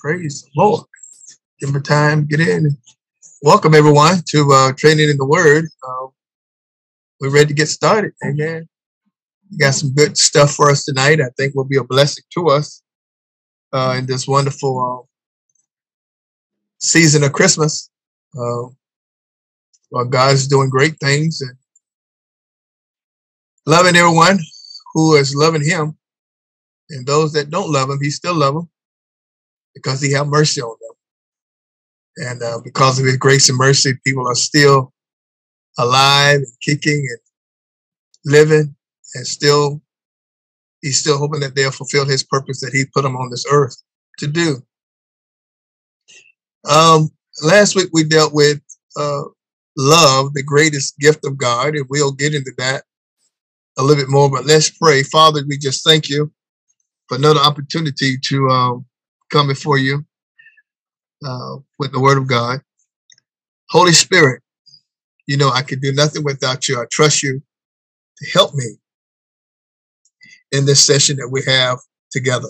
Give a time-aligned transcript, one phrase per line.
[0.00, 0.84] Praise the Lord.
[1.58, 2.76] Give me time, get in.
[3.42, 5.64] Welcome everyone to uh, Training in the Word.
[5.82, 6.06] Uh,
[7.20, 8.12] we're ready to get started.
[8.24, 8.68] Amen.
[9.50, 11.20] We got some good stuff for us tonight.
[11.20, 12.80] I think will be a blessing to us
[13.72, 15.04] uh, in this wonderful uh,
[16.78, 17.90] season of Christmas.
[18.36, 18.68] Uh,
[19.90, 21.56] well, God's doing great things and
[23.66, 24.38] loving everyone
[24.94, 25.98] who is loving Him,
[26.90, 28.70] and those that don't love Him, He still love them
[29.82, 34.28] because He had mercy on them, and uh, because of His grace and mercy, people
[34.28, 34.92] are still
[35.78, 37.18] alive and kicking and
[38.24, 38.74] living,
[39.14, 39.80] and still
[40.82, 43.76] He's still hoping that they'll fulfill His purpose that He put them on this earth
[44.18, 44.62] to do.
[46.68, 47.10] Um,
[47.42, 48.60] last week we dealt with
[48.96, 49.22] uh,
[49.76, 52.84] love, the greatest gift of God, and we'll get into that
[53.78, 54.30] a little bit more.
[54.30, 55.02] But let's pray.
[55.02, 56.32] Father, we just thank you
[57.08, 58.86] for another opportunity to um,
[59.30, 60.04] come before you
[61.24, 62.60] uh, with the Word of God.
[63.70, 64.42] Holy Spirit,
[65.26, 66.80] you know I can do nothing without you.
[66.80, 67.42] I trust you
[68.18, 68.76] to help me
[70.52, 71.78] in this session that we have
[72.10, 72.48] together.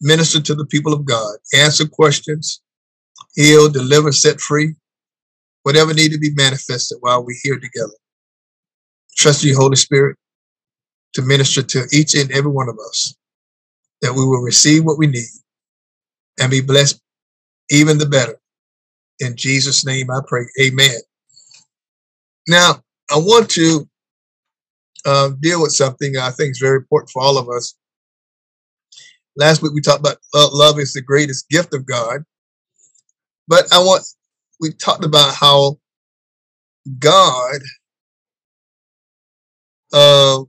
[0.00, 2.62] Minister to the people of God, answer questions,
[3.34, 4.74] heal, deliver, set free,
[5.64, 7.92] whatever need to be manifested while we're here together.
[9.16, 10.16] Trust you, Holy Spirit,
[11.14, 13.14] to minister to each and every one of us,
[14.00, 15.28] that we will receive what we need
[16.40, 17.00] and be blessed
[17.70, 18.40] even the better.
[19.20, 20.46] In Jesus' name I pray.
[20.60, 20.96] Amen.
[22.48, 23.88] Now, I want to
[25.04, 27.74] uh, deal with something I think is very important for all of us.
[29.36, 32.24] Last week we talked about love is the greatest gift of God.
[33.46, 34.04] But I want,
[34.60, 35.78] we talked about how
[36.98, 37.60] God
[39.92, 40.40] uh,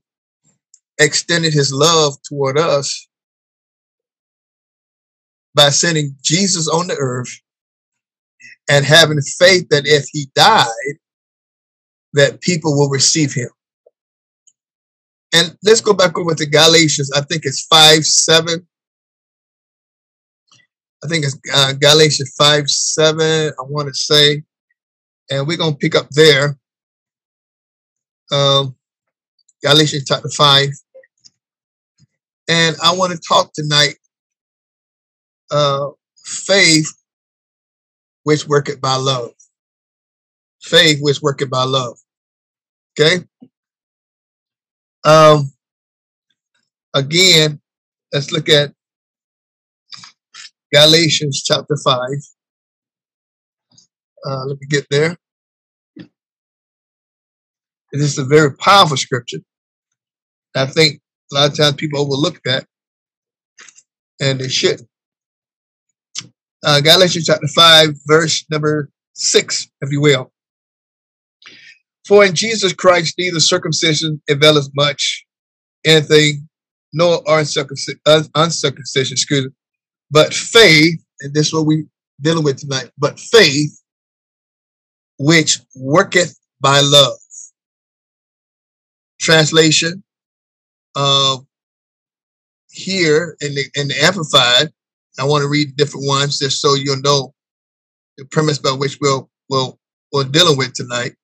[1.00, 3.08] extended his love toward us
[5.56, 7.32] by sending Jesus on the earth
[8.70, 10.68] and having faith that if he died,
[12.14, 13.50] that people will receive him.
[15.34, 17.12] And let's go back over to Galatians.
[17.12, 18.68] I think it's 5 7.
[21.04, 23.22] I think it's uh, Galatians 5 7,
[23.58, 24.44] I want to say.
[25.30, 26.58] And we're going to pick up there.
[28.32, 28.76] Um,
[29.64, 30.70] Galatians chapter 5.
[32.50, 33.96] And I want to talk tonight
[35.52, 35.90] uh,
[36.26, 36.88] faith
[38.24, 39.32] which worketh by love.
[40.62, 41.98] Faith which worketh by love.
[43.00, 43.24] Okay?
[45.04, 45.52] Um,
[46.94, 47.60] again,
[48.14, 48.72] let's look at
[50.74, 52.00] Galatians chapter 5.
[54.26, 55.18] Uh, let me get there.
[57.92, 59.40] This is a very powerful scripture.
[60.56, 61.02] I think
[61.32, 62.66] a lot of times people overlook that,
[64.22, 64.88] and they shouldn't.
[66.64, 70.32] Uh, Galatians chapter 5, verse number 6, if you will.
[72.08, 75.26] For in Jesus Christ neither circumcision availeth much,
[75.86, 76.48] anything,
[76.94, 78.00] nor uncircumcision,
[78.36, 79.52] uncircumcision, excuse me,
[80.12, 81.86] but faith, and this is what we
[82.20, 83.82] dealing with tonight, but faith
[85.18, 87.18] which worketh by love.
[89.20, 90.04] Translation
[90.96, 91.38] uh,
[92.72, 94.72] here in the in the Amplified,
[95.20, 97.34] I want to read different ones just so you'll know
[98.18, 99.80] the premise by which we'll we'll
[100.12, 101.16] we're dealing with tonight.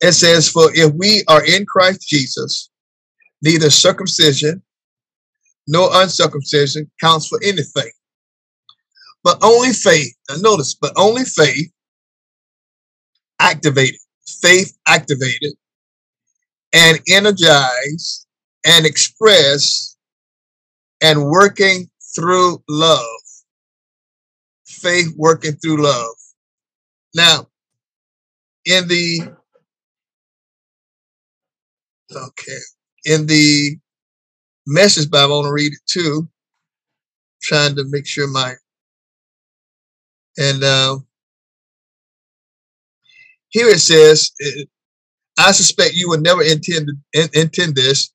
[0.00, 2.70] It says, For if we are in Christ Jesus,
[3.42, 4.62] neither circumcision
[5.66, 7.90] nor uncircumcision counts for anything,
[9.22, 10.14] but only faith.
[10.28, 11.72] Now notice, but only faith
[13.40, 14.00] activated,
[14.42, 15.54] faith activated
[16.74, 18.26] and energized
[18.66, 19.93] and expressed
[21.02, 23.04] and working through love.
[24.66, 26.14] Faith working through love.
[27.14, 27.48] Now,
[28.64, 29.34] in the
[32.14, 32.58] okay,
[33.04, 33.78] in the
[34.66, 36.28] message Bible, I want to read it too.
[37.42, 38.54] Trying to make sure my
[40.36, 40.98] and uh,
[43.50, 44.32] here it says,
[45.38, 48.12] I suspect you would never intend in, intend this,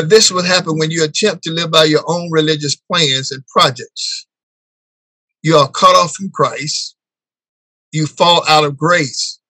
[0.00, 3.46] but this will happen when you attempt to live by your own religious plans and
[3.48, 4.26] projects.
[5.42, 6.96] You are cut off from Christ.
[7.92, 9.40] You fall out of grace.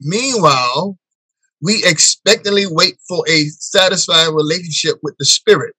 [0.00, 0.98] Meanwhile,
[1.62, 5.76] we expectantly wait for a satisfying relationship with the Spirit.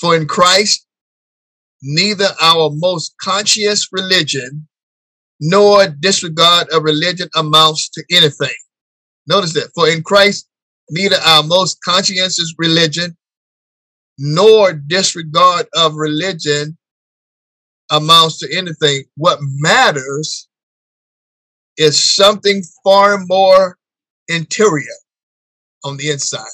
[0.00, 0.86] For in Christ,
[1.82, 4.68] neither our most conscious religion
[5.40, 8.54] nor disregard of religion amounts to anything.
[9.26, 9.72] Notice that.
[9.74, 10.46] For in Christ,
[10.90, 13.16] neither our most conscientious religion
[14.18, 16.76] nor disregard of religion
[17.90, 19.04] amounts to anything.
[19.16, 20.48] What matters
[21.76, 23.78] is something far more
[24.28, 24.86] interior
[25.84, 26.44] on the inside.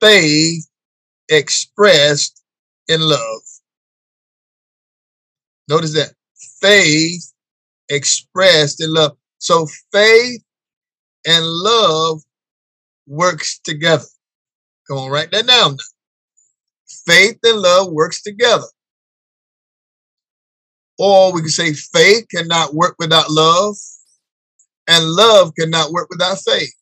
[0.00, 0.66] Faith
[1.28, 2.42] expressed
[2.88, 3.40] in love.
[5.68, 6.12] Notice that
[6.60, 7.32] faith
[7.88, 9.16] expressed in love.
[9.38, 10.42] So faith
[11.26, 12.22] and love
[13.06, 14.04] works together.
[14.88, 15.78] Come on, write that down.
[17.06, 18.66] Faith and love works together.
[20.98, 23.76] Or we can say faith cannot work without love,
[24.86, 26.72] and love cannot work without faith.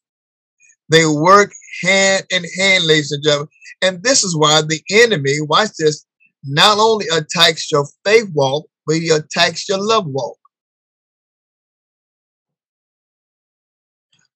[0.91, 1.53] They work
[1.83, 3.49] hand in hand, ladies and gentlemen.
[3.81, 6.05] And this is why the enemy, watch this,
[6.45, 10.37] not only attacks your faith walk, but he attacks your love walk.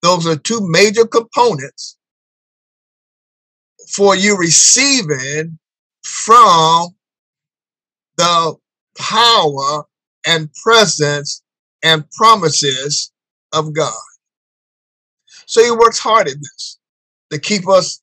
[0.02, 1.96] Those are two major components
[3.88, 5.58] for you receiving
[6.02, 6.94] from
[8.16, 8.56] the
[8.98, 9.84] power
[10.26, 11.42] and presence
[11.82, 13.12] and promises
[13.52, 13.92] of God.
[15.46, 16.78] So he works hard at this
[17.30, 18.00] to keep us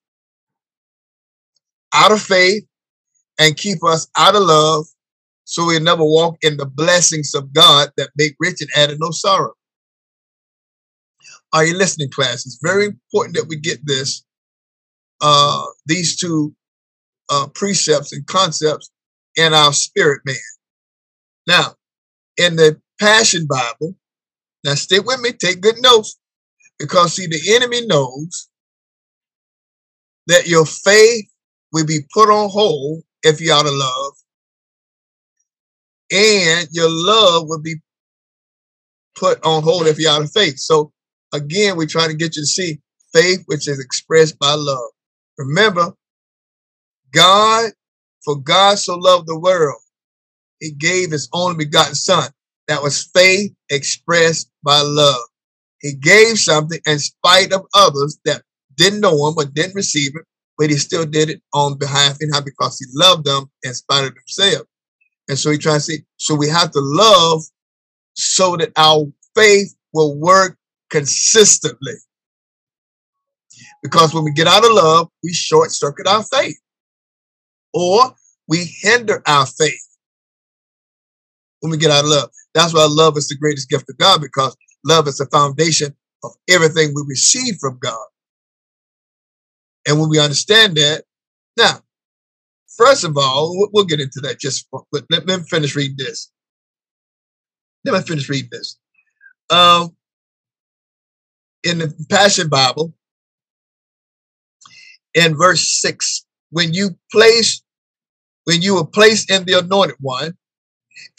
[1.94, 2.66] out of faith
[3.40, 4.86] and keep us out of love
[5.45, 9.12] so we never walk in the blessings of God that make rich and add no
[9.12, 9.54] sorrow.
[11.53, 12.45] Are you listening, class?
[12.47, 14.25] It's very important that we get this,
[15.21, 16.55] uh, these two
[17.29, 18.89] uh, precepts and concepts
[19.35, 20.35] in our spirit man.
[21.45, 21.75] Now,
[22.38, 23.95] in the Passion Bible,
[24.63, 26.17] now stick with me, take good notes,
[26.79, 28.49] because see, the enemy knows
[30.27, 31.25] that your faith
[31.71, 34.13] will be put on hold if you're out of love,
[36.11, 37.75] and your love will be
[39.15, 40.57] put on hold if you're out of faith.
[40.57, 40.93] So
[41.33, 42.80] again, we're trying to get you to see
[43.13, 44.91] faith, which is expressed by love.
[45.38, 45.94] Remember,
[47.12, 47.71] God,
[48.24, 49.81] for God so loved the world,
[50.59, 52.30] he gave his only begotten son.
[52.68, 55.21] That was faith expressed by love.
[55.81, 58.44] He gave something in spite of others that
[58.75, 60.24] didn't know him but didn't receive it,
[60.57, 64.06] but he still did it on behalf of him because he loved them in spite
[64.06, 64.65] of himself.
[65.27, 67.44] And so he tries to say, so we have to love
[68.13, 70.57] so that our faith will work
[70.94, 71.95] consistently.
[73.81, 76.60] Because when we get out of love, we short circuit our faith
[77.74, 78.13] or
[78.48, 79.88] we hinder our faith
[81.62, 82.30] when we get out of love.
[82.54, 84.56] That's why love is the greatest gift of God because
[84.86, 88.06] love is the foundation of everything we receive from God.
[89.88, 91.06] And when we understand that,
[91.57, 91.80] now,
[92.78, 96.31] first of all, we'll get into that just let, let me finish reading this.
[97.84, 98.78] Let me finish reading this.
[99.50, 99.95] Um,
[101.63, 102.94] in the Passion Bible,
[105.13, 107.62] in verse 6, when you place,
[108.45, 110.38] when you were placed in the anointed one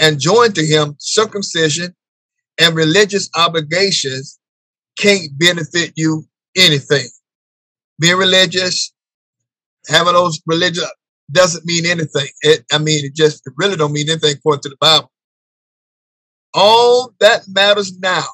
[0.00, 1.94] and joined to him, circumcision
[2.60, 4.38] and religious obligations
[4.98, 6.26] can't benefit you
[6.56, 7.06] anything.
[7.98, 8.92] Being religious,
[9.88, 10.84] having those religious
[11.30, 12.28] doesn't mean anything.
[12.42, 15.10] It, I mean, it just it really don't mean anything according to the Bible.
[16.52, 18.24] All that matters now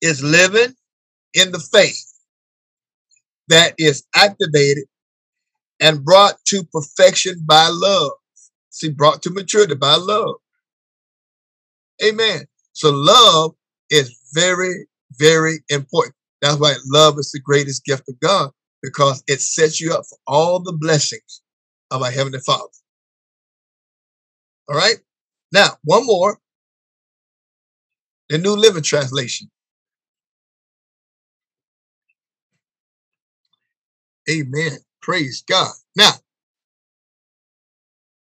[0.00, 0.74] is living
[1.34, 2.04] in the faith
[3.48, 4.84] that is activated
[5.80, 8.12] and brought to perfection by love.
[8.70, 10.36] See, brought to maturity by love.
[12.04, 12.46] Amen.
[12.72, 13.54] So love
[13.90, 14.86] is very,
[15.18, 16.14] very important.
[16.40, 18.50] That's why love is the greatest gift of God
[18.82, 21.42] because it sets you up for all the blessings
[21.90, 22.62] of our Heavenly Father.
[24.68, 24.98] All right.
[25.52, 26.38] Now, one more.
[28.28, 29.50] The New Living Translation.
[34.30, 34.78] Amen.
[35.00, 35.72] Praise God.
[35.96, 36.12] Now,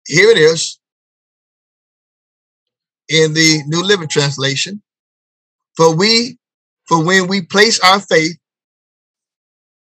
[0.08, 0.80] here it is
[3.10, 4.82] in the New Living Translation.
[5.76, 6.38] For we,
[6.88, 8.38] for when we place our faith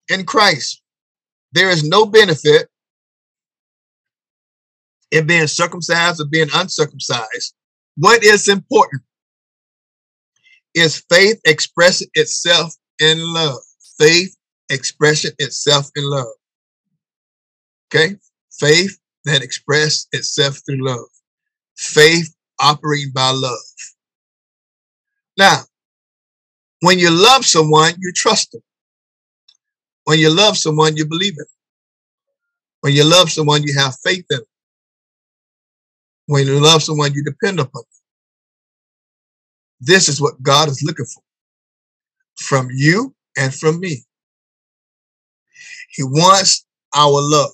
[0.09, 0.81] in Christ,
[1.53, 2.67] there is no benefit
[5.11, 7.53] in being circumcised or being uncircumcised.
[7.97, 9.03] What is important
[10.73, 13.59] is faith expressing itself in love.
[13.97, 14.35] Faith
[14.69, 16.33] expression itself in love.
[17.87, 18.15] Okay?
[18.51, 21.07] Faith that express itself through love.
[21.77, 23.57] Faith operating by love.
[25.37, 25.61] Now,
[26.81, 28.61] when you love someone, you trust them.
[30.05, 31.47] When you love someone, you believe them.
[32.81, 34.45] When you love someone, you have faith in them.
[36.27, 38.01] When you love someone, you depend upon them.
[39.81, 41.21] This is what God is looking for
[42.37, 44.03] from you and from me.
[45.95, 47.51] He wants our love.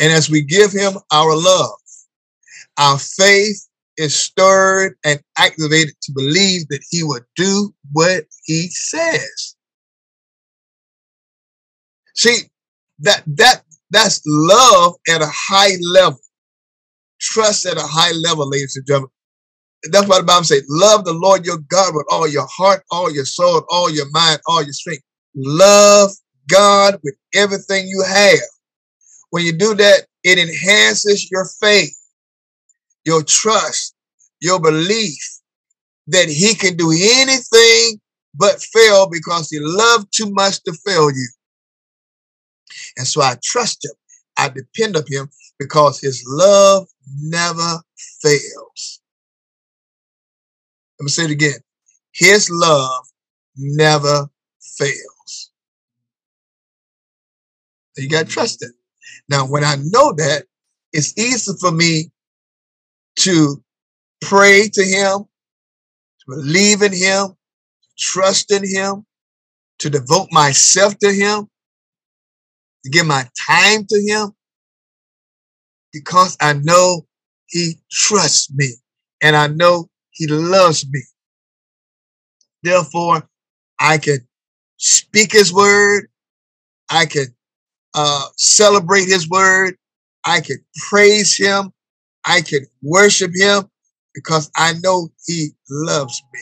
[0.00, 1.70] And as we give him our love,
[2.78, 9.56] our faith is stirred and activated to believe that he will do what he says.
[12.14, 12.38] See,
[13.00, 16.20] that that that's love at a high level.
[17.20, 19.10] Trust at a high level, ladies and gentlemen.
[19.90, 23.12] That's why the Bible says, love the Lord your God with all your heart, all
[23.12, 25.02] your soul, all your mind, all your strength.
[25.34, 26.10] Love
[26.48, 28.38] God with everything you have.
[29.30, 31.96] When you do that, it enhances your faith,
[33.04, 33.94] your trust,
[34.40, 35.18] your belief
[36.08, 38.00] that he can do anything
[38.34, 41.28] but fail because he loved too much to fail you.
[42.96, 43.92] And so I trust him.
[44.36, 46.88] I depend on him because his love
[47.20, 47.80] never
[48.22, 49.00] fails.
[50.98, 51.58] Let me say it again.
[52.12, 53.06] His love
[53.56, 54.28] never
[54.78, 55.17] fails.
[57.98, 58.72] You got to trust it.
[59.28, 60.44] Now, when I know that,
[60.92, 62.10] it's easy for me
[63.20, 63.62] to
[64.20, 67.36] pray to him, to believe in him,
[67.98, 69.04] trust in him,
[69.80, 71.48] to devote myself to him,
[72.84, 74.32] to give my time to him,
[75.92, 77.06] because I know
[77.46, 78.68] he trusts me
[79.22, 81.00] and I know he loves me.
[82.62, 83.28] Therefore,
[83.80, 84.26] I can
[84.76, 86.08] speak his word.
[86.90, 87.26] I can
[87.94, 89.76] uh, celebrate his word.
[90.24, 91.72] I can praise him.
[92.24, 93.64] I can worship him
[94.14, 96.40] because I know he loves me.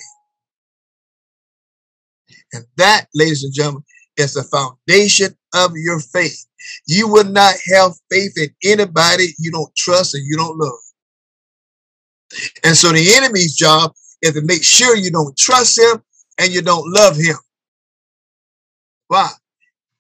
[2.52, 3.84] And that, ladies and gentlemen,
[4.16, 6.46] is the foundation of your faith.
[6.86, 10.78] You will not have faith in anybody you don't trust and you don't love.
[12.64, 16.02] And so the enemy's job is to make sure you don't trust him
[16.38, 17.36] and you don't love him.
[19.08, 19.30] Why?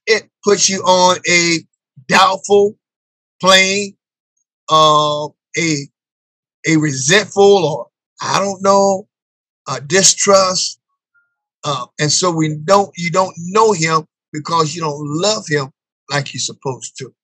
[0.06, 1.58] It puts you on a
[2.08, 2.76] doubtful
[3.40, 3.96] plane,
[4.70, 5.88] uh, a
[6.68, 7.86] a resentful or
[8.20, 9.08] I don't know,
[9.68, 10.80] uh, distrust,
[11.64, 15.70] uh, and so we don't you don't know him because you don't love him
[16.10, 17.14] like you're supposed to.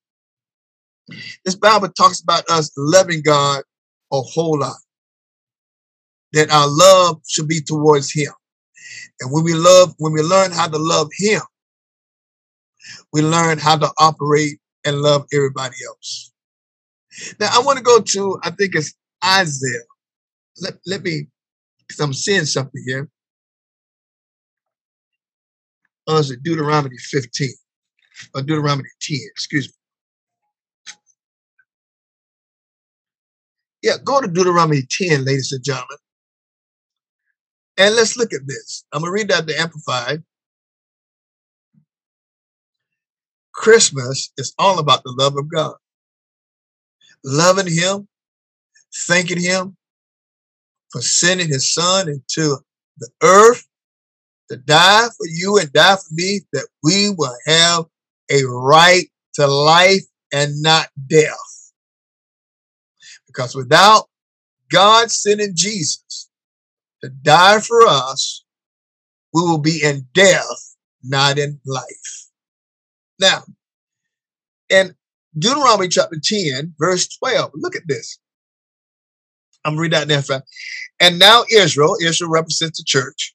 [1.44, 3.62] This Bible talks about us loving God
[4.12, 4.76] a whole lot
[6.32, 8.32] that our love should be towards him.
[9.20, 11.40] And when we love, when we learn how to love him,
[13.12, 16.32] we learn how to operate and love everybody else.
[17.38, 19.86] Now I want to go to, I think it's Isaiah.
[20.60, 21.28] Let, let me,
[21.78, 23.08] because I'm seeing something here.
[26.06, 27.50] Oh, is it Deuteronomy 15
[28.34, 29.74] or Deuteronomy 10, excuse me.
[33.82, 35.98] Yeah, go to Deuteronomy 10, ladies and gentlemen.
[37.78, 38.84] And let's look at this.
[38.92, 40.22] I'm going to read that the Amplified.
[43.54, 45.74] Christmas is all about the love of God.
[47.24, 48.08] Loving Him,
[49.06, 49.76] thanking Him
[50.90, 52.58] for sending His Son into
[52.98, 53.66] the earth
[54.50, 57.84] to die for you and die for me, that we will have
[58.30, 61.72] a right to life and not death.
[63.26, 64.08] Because without
[64.70, 66.28] God sending Jesus,
[67.02, 68.44] to die for us,
[69.34, 72.21] we will be in death, not in life.
[73.20, 73.42] Now,
[74.68, 74.94] in
[75.38, 78.18] Deuteronomy chapter 10, verse 12, look at this.
[79.64, 80.42] I'm reading that there.
[81.00, 83.34] And now Israel, Israel represents the church.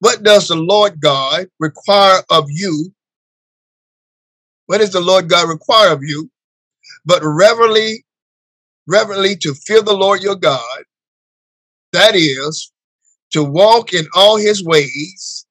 [0.00, 2.92] What does the Lord God require of you?
[4.66, 6.30] What does the Lord God require of you?
[7.04, 8.04] But reverently,
[8.86, 10.84] reverently to fear the Lord your God.
[11.92, 12.72] That is,
[13.32, 15.46] to walk in all his ways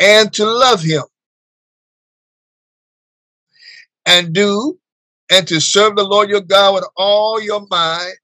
[0.00, 1.02] and to love him
[4.06, 4.78] and do
[5.30, 8.14] and to serve the Lord your God with all your mind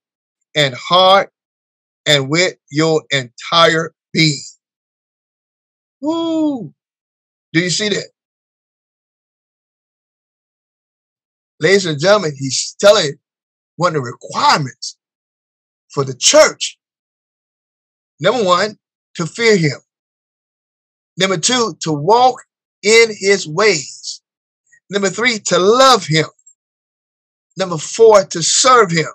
[0.55, 1.31] and heart
[2.05, 4.41] and with your entire being.
[6.01, 6.73] Woo!
[7.53, 8.09] Do you see that?
[11.59, 13.13] Ladies and gentlemen, he's telling
[13.75, 14.97] one of the requirements
[15.93, 16.79] for the church
[18.19, 18.77] Number one,
[19.15, 19.79] to fear him.
[21.17, 22.41] Number two, to walk
[22.83, 24.21] in his ways.
[24.89, 26.25] Number three, to love him.
[27.57, 29.07] Number four, to serve him.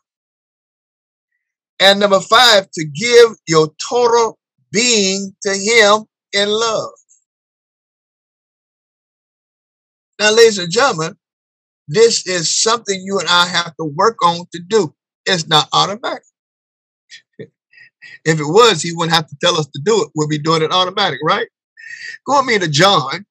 [1.80, 4.38] And number five, to give your total
[4.70, 6.90] being to him in love.
[10.20, 11.16] Now, ladies and gentlemen,
[11.88, 14.94] this is something you and I have to work on to do.
[15.26, 16.22] It's not automatic.
[18.26, 20.10] If it was, he wouldn't have to tell us to do it.
[20.14, 21.46] We'll be doing it automatic, right?
[22.26, 23.24] Go with me to John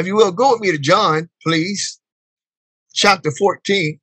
[0.00, 2.00] If you will, go with me to John, please,
[2.94, 4.00] chapter 14.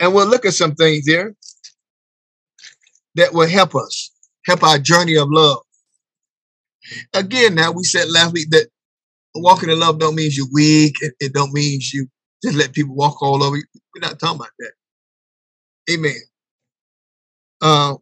[0.00, 1.34] And we'll look at some things there
[3.14, 4.10] that will help us,
[4.44, 5.58] help our journey of love.
[7.14, 8.68] Again, now we said last week that
[9.36, 10.96] walking in love don't mean you're weak.
[11.00, 12.08] It, it don't mean you
[12.42, 13.64] just let people walk all over you.
[13.94, 14.72] We're not talking about that.
[15.92, 16.16] Amen.
[17.62, 17.94] Uh,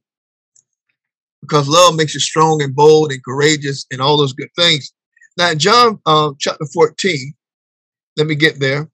[1.43, 4.93] because love makes you strong and bold and courageous and all those good things.
[5.37, 7.35] Now, John uh, chapter 14,
[8.17, 8.89] let me get there.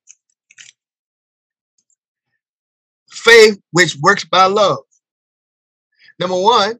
[3.10, 4.78] Faith which works by love.
[6.18, 6.78] Number one,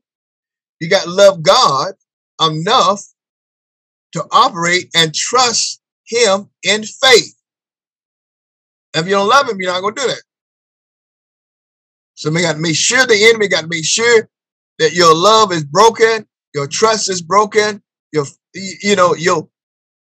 [0.81, 1.95] you got to love God
[2.41, 3.03] enough
[4.13, 7.35] to operate and trust Him in faith.
[8.95, 10.23] If you don't love Him, you're not going to do that.
[12.15, 14.29] So we got to make sure the enemy got to make sure
[14.79, 17.83] that your love is broken, your trust is broken,
[18.13, 19.49] your you know your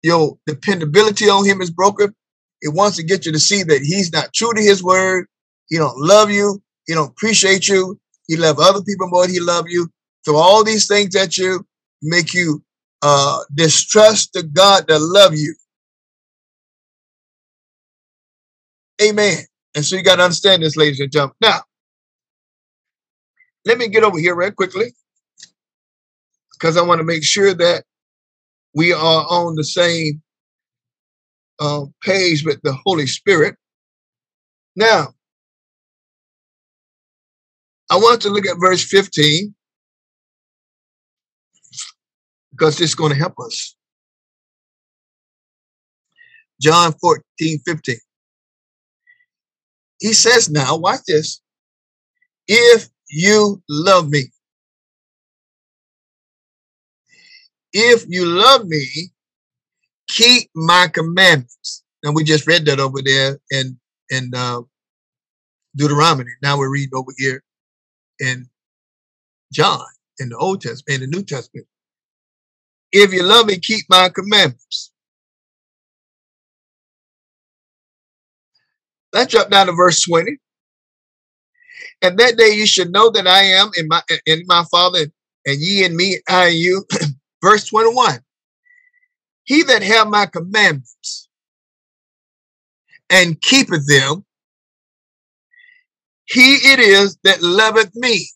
[0.02, 2.14] your dependability on Him is broken.
[2.62, 5.26] It wants to get you to see that He's not true to His word.
[5.68, 6.62] He don't love you.
[6.86, 8.00] He don't appreciate you.
[8.26, 9.88] He love other people more than He love you.
[10.24, 11.66] So all these things that you
[12.02, 12.62] make you
[13.02, 15.54] uh, distrust the God that love you.
[19.02, 19.38] Amen.
[19.74, 21.36] And so you got to understand this, ladies and gentlemen.
[21.40, 21.60] Now,
[23.68, 24.94] let me get over here real quickly
[26.54, 27.84] because I want to make sure that
[28.74, 30.22] we are on the same
[31.60, 33.56] uh, page with the Holy Spirit.
[34.74, 35.08] Now,
[37.90, 39.54] I want to look at verse 15
[42.52, 43.76] because this is going to help us.
[46.58, 47.96] John 14, 15.
[50.00, 51.42] He says now, watch this.
[52.46, 54.24] If you love me,
[57.72, 59.10] if you love me,
[60.08, 61.84] keep my commandments.
[62.02, 63.78] And we just read that over there in
[64.10, 64.60] in uh,
[65.76, 66.30] Deuteronomy.
[66.42, 67.42] Now we're reading over here
[68.20, 68.48] in
[69.52, 69.84] John
[70.18, 71.66] in the Old Testament, in the New Testament.
[72.92, 74.92] If you love me, keep my commandments.
[79.12, 80.38] Let's drop down to verse 20.
[82.02, 85.06] And that day you should know that I am in my in my Father,
[85.46, 86.84] and ye in me, I you.
[87.42, 88.20] verse 21.
[89.44, 91.28] He that have my commandments
[93.10, 94.24] and keepeth them,
[96.26, 98.28] he it is that loveth me.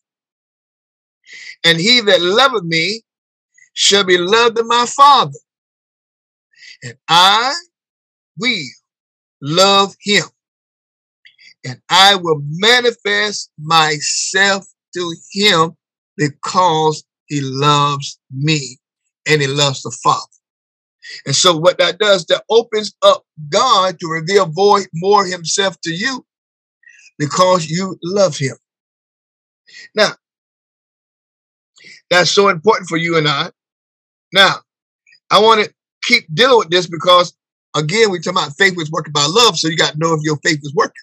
[1.65, 3.03] And he that loveth me
[3.75, 5.39] shall be loved of my Father.
[6.83, 7.55] And I
[8.39, 8.65] will
[9.43, 10.25] love him.
[11.65, 15.77] And I will manifest myself to him
[16.17, 18.79] because he loves me
[19.29, 20.27] and he loves the Father.
[21.27, 24.53] And so what that does, that opens up God to reveal
[24.95, 26.25] more himself to you
[27.19, 28.57] because you love him.
[29.95, 30.13] Now,
[32.11, 33.51] that's so important for you and I
[34.33, 34.57] now,
[35.31, 35.73] I want to
[36.03, 37.35] keep dealing with this because,
[37.77, 40.21] again, we talk about faith was working by love, so you got to know if
[40.23, 40.95] your faith is working.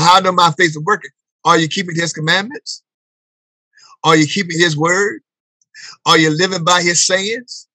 [0.00, 1.10] How do my faith working?
[1.44, 2.82] Are you keeping his commandments?
[4.02, 5.22] Are you keeping his word?
[6.06, 7.68] Are you living by his sayings?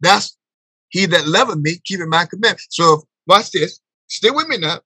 [0.00, 0.36] That's
[0.88, 2.68] he that loveth me, keeping my commandments.
[2.70, 3.80] So watch this.
[4.08, 4.80] Stay with me now.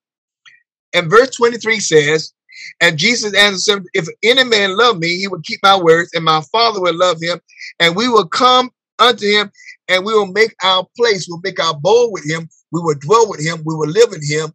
[0.95, 2.33] And verse 23 says,
[2.81, 6.25] and Jesus answered him, If any man love me, he will keep my words, and
[6.25, 7.41] my Father will love him,
[7.81, 9.51] and we will come unto him,
[9.89, 13.29] and we will make our place, we'll make our abode with him, we will dwell
[13.29, 14.53] with him, we will live in him.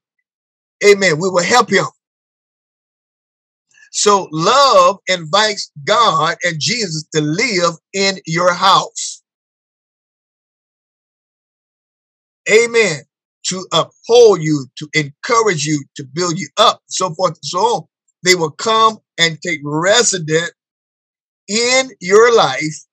[0.85, 1.19] Amen.
[1.19, 1.85] We will help him.
[3.91, 9.23] So love invites God and Jesus to live in your house.
[12.51, 13.01] Amen.
[13.47, 17.83] To uphold you, to encourage you, to build you up, so forth and so on
[18.23, 20.51] they will come and take residence
[21.47, 22.85] in your life,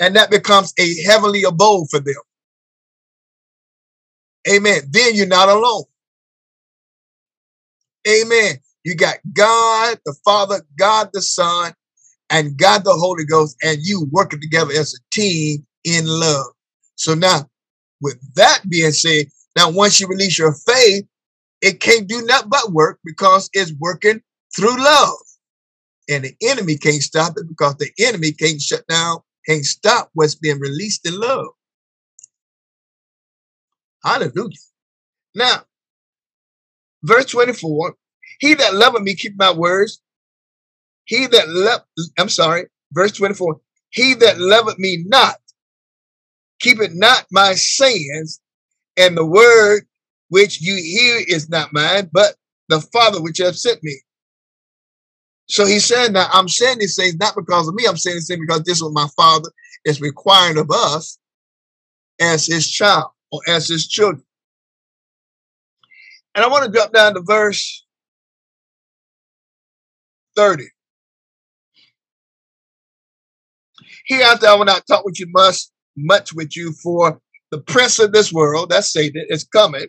[0.00, 2.14] and that becomes a heavenly abode for them.
[4.50, 4.82] Amen.
[4.90, 5.84] Then you're not alone.
[8.08, 8.56] Amen.
[8.84, 11.72] You got God the Father, God the Son,
[12.30, 16.46] and God the Holy Ghost, and you working together as a team in love.
[16.96, 17.48] So now,
[18.00, 21.04] with that being said, now once you release your faith,
[21.62, 24.20] it can't do nothing but work because it's working
[24.56, 25.16] through love.
[26.08, 30.34] And the enemy can't stop it because the enemy can't shut down, can't stop what's
[30.34, 31.48] being released in love.
[34.04, 34.58] Hallelujah.
[35.34, 35.62] Now,
[37.04, 37.94] verse 24,
[38.40, 40.00] he that loveth me keep my words.
[41.06, 41.82] He that love,
[42.18, 43.60] I'm sorry, verse 24,
[43.90, 45.36] He that loveth me not,
[46.60, 48.40] keepeth not my sayings,
[48.98, 49.84] and the word
[50.28, 52.36] which you hear is not mine, but
[52.68, 54.00] the Father which hath sent me.
[55.48, 58.28] So he said that I'm saying these things not because of me, I'm saying these
[58.28, 59.50] things because this is what my Father
[59.84, 61.18] is requiring of us
[62.20, 64.24] as his child or as his children.
[66.34, 67.84] And I want to drop down to verse
[70.36, 70.64] 30.
[74.06, 75.56] Hereafter I will not talk with you much,
[75.96, 79.86] much with you, for the prince of this world, that's Satan, is coming,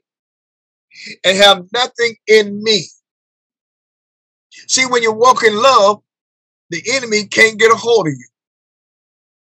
[1.24, 2.86] and have nothing in me.
[4.68, 6.02] See, when you walk in love,
[6.70, 8.28] the enemy can't get a hold of you.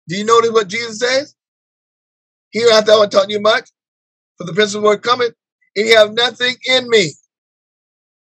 [0.09, 1.35] Do you notice what Jesus says?
[2.53, 3.69] Hereafter I will talk to you much,
[4.39, 5.35] for the prince of the world and
[5.77, 7.13] he have nothing in me.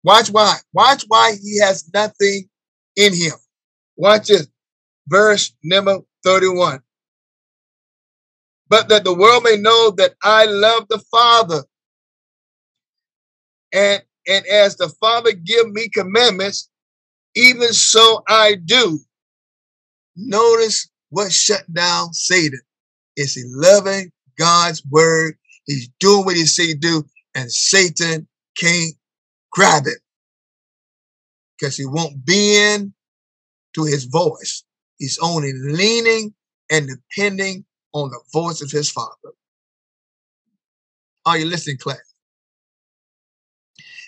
[0.03, 0.57] Watch why.
[0.73, 2.49] Watch why he has nothing
[2.97, 3.33] in him.
[3.97, 4.49] Watch this.
[5.09, 6.81] Verse number 31.
[8.69, 11.63] But that the world may know that I love the Father.
[13.73, 16.69] And, and as the Father give me commandments,
[17.37, 18.99] even so I do.
[20.17, 22.61] Notice what shut down Satan.
[23.17, 25.35] Is he loving God's word?
[25.67, 28.95] He's doing what he say do, and Satan can't
[29.51, 29.99] grab it
[31.59, 32.93] because he won't bend
[33.75, 34.65] to his voice.
[34.99, 36.35] He's only leaning
[36.71, 39.33] and depending on the voice of his father.
[41.27, 42.15] Are you listening, class?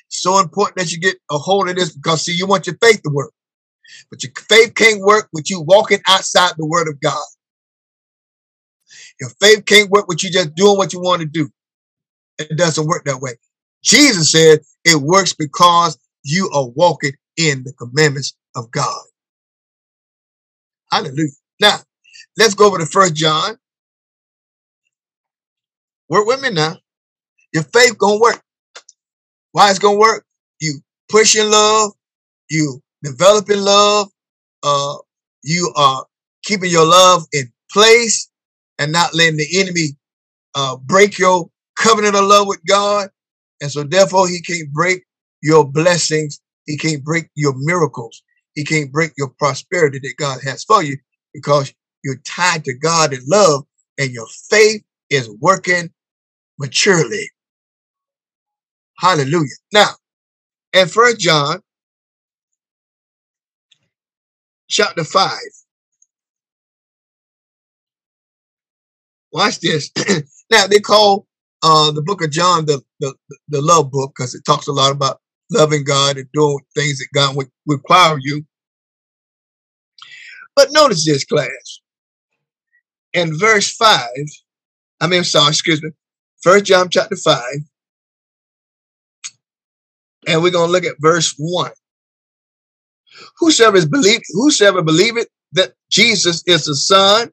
[0.08, 3.02] So important that you get a hold of this because see, you want your faith
[3.02, 3.32] to work.
[4.10, 7.24] But your faith can't work with you walking outside the word of God.
[9.20, 11.50] Your faith can't work with you just doing what you want to do.
[12.38, 13.33] It doesn't work that way.
[13.83, 19.03] Jesus said it works because you are walking in the commandments of God.
[20.90, 21.31] Hallelujah.
[21.61, 21.79] Now,
[22.37, 23.57] let's go over to First John.
[26.09, 26.77] Work with me now.
[27.53, 28.42] Your faith gonna work.
[29.53, 30.25] Why it's gonna work?
[30.61, 31.92] You pushing love,
[32.51, 34.09] you developing love,
[34.62, 34.96] uh,
[35.42, 36.05] you are
[36.42, 38.31] keeping your love in place
[38.79, 39.96] and not letting the enemy
[40.55, 43.08] uh, break your covenant of love with God.
[43.60, 45.04] And so therefore he can't break
[45.42, 46.40] your blessings.
[46.66, 48.22] He can't break your miracles.
[48.54, 50.96] He can't break your prosperity that God has for you
[51.32, 51.72] because
[52.04, 53.64] you're tied to God in love
[53.98, 55.90] and your faith is working
[56.58, 57.30] maturely.
[58.98, 59.48] Hallelujah.
[59.72, 59.90] Now,
[60.72, 61.60] in First John
[64.68, 65.38] chapter 5,
[69.32, 69.90] watch this.
[70.50, 71.26] now, they call
[71.66, 73.12] uh, the book of John the, the,
[73.48, 77.09] the love book because it talks a lot about loving God and doing things that
[77.12, 78.44] God would require you.
[80.55, 81.81] But notice this, class.
[83.12, 84.09] In verse 5,
[85.00, 85.90] I mean, sorry, excuse me,
[86.40, 87.42] First John chapter 5,
[90.29, 91.70] and we're going to look at verse 1.
[93.38, 97.31] Whosoever is believe, whosoever believeth that Jesus is the Son,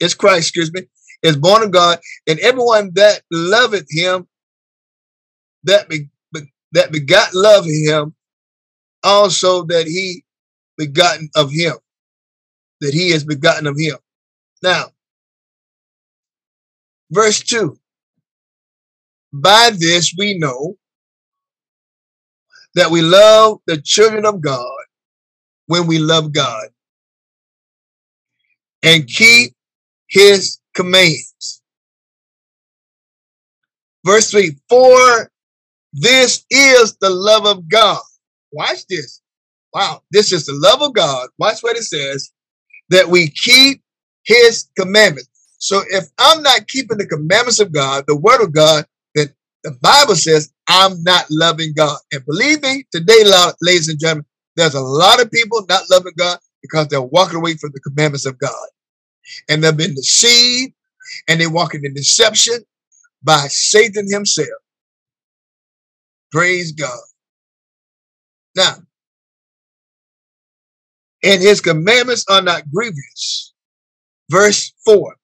[0.00, 0.82] is Christ, excuse me,
[1.22, 4.26] is born of God, and everyone that loveth him,
[5.64, 6.08] that be,
[6.72, 8.14] that begot love him,
[9.02, 10.24] also that he
[10.76, 11.74] begotten of him,
[12.80, 13.96] that he is begotten of him.
[14.62, 14.86] Now,
[17.10, 17.78] verse 2
[19.32, 20.76] By this we know
[22.74, 24.70] that we love the children of God
[25.66, 26.68] when we love God
[28.82, 29.54] and keep
[30.08, 31.62] his commands.
[34.04, 35.30] Verse 3 For
[35.92, 38.00] this is the love of God.
[38.52, 39.20] Watch this.
[39.74, 41.28] Wow, this is the love of God.
[41.38, 42.30] Watch what it says
[42.90, 43.82] that we keep
[44.24, 45.28] his commandments.
[45.58, 48.84] So if I'm not keeping the commandments of God, the word of God,
[49.14, 49.28] then
[49.64, 51.98] the Bible says I'm not loving God.
[52.12, 53.24] And believe me, today,
[53.62, 57.54] ladies and gentlemen, there's a lot of people not loving God because they're walking away
[57.56, 58.66] from the commandments of God.
[59.48, 60.72] And they've been deceived
[61.28, 62.58] and they're walking in deception
[63.22, 64.48] by Satan himself.
[66.30, 66.98] Praise God.
[68.54, 68.76] Now,
[71.22, 73.52] and his commandments are not grievous.
[74.30, 75.16] Verse 4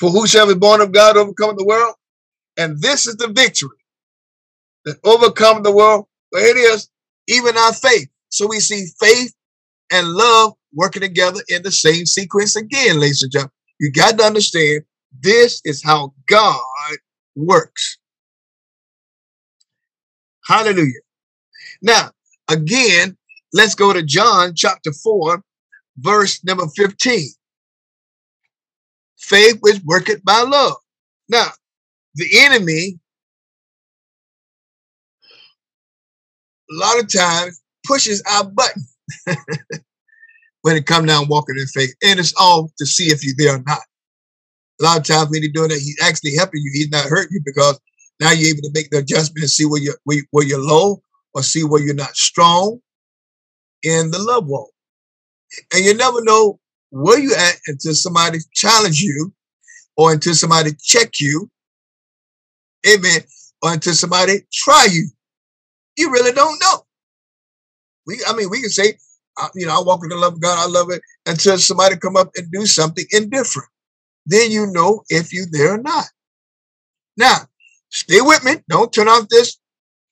[0.00, 1.94] For who shall be born of God overcome the world?
[2.56, 3.78] And this is the victory
[4.84, 6.06] that overcome the world.
[6.30, 6.88] Where it is,
[7.28, 8.08] even our faith.
[8.28, 9.32] So we see faith
[9.92, 13.52] and love working together in the same sequence again, ladies and gentlemen.
[13.80, 14.82] You got to understand
[15.20, 16.60] this is how God
[17.36, 17.98] works.
[20.46, 21.00] Hallelujah.
[21.82, 22.10] Now,
[22.50, 23.16] again,
[23.52, 25.42] let's go to John chapter 4,
[25.98, 27.28] verse number 15.
[29.18, 30.76] faith which worketh by love.
[31.28, 31.48] Now,
[32.16, 32.98] the enemy,
[36.70, 38.84] a lot of times, pushes our button
[40.64, 41.94] when it comes down walking in faith.
[42.02, 43.82] And it's all to see if you're there or not.
[44.80, 46.70] A lot of times when he's doing that, he's actually helping you.
[46.72, 47.78] He's not hurting you because
[48.18, 51.02] now you're able to make the adjustment and see where you're, where you're low
[51.34, 52.78] or see where you're not strong
[53.82, 54.70] in the love walk.
[55.74, 59.34] And you never know where you at until somebody challenge you
[59.98, 61.50] or until somebody check you.
[62.88, 63.20] Amen.
[63.62, 65.10] Or until somebody try you.
[65.98, 66.86] You really don't know.
[68.06, 68.94] We, I mean, we can say,
[69.40, 70.58] uh, you know, I walk in the love of God.
[70.58, 73.68] I love it until somebody come up and do something indifferent.
[74.26, 76.06] Then you know if you there or not.
[77.16, 77.36] Now,
[77.90, 78.56] stay with me.
[78.68, 79.58] Don't turn off this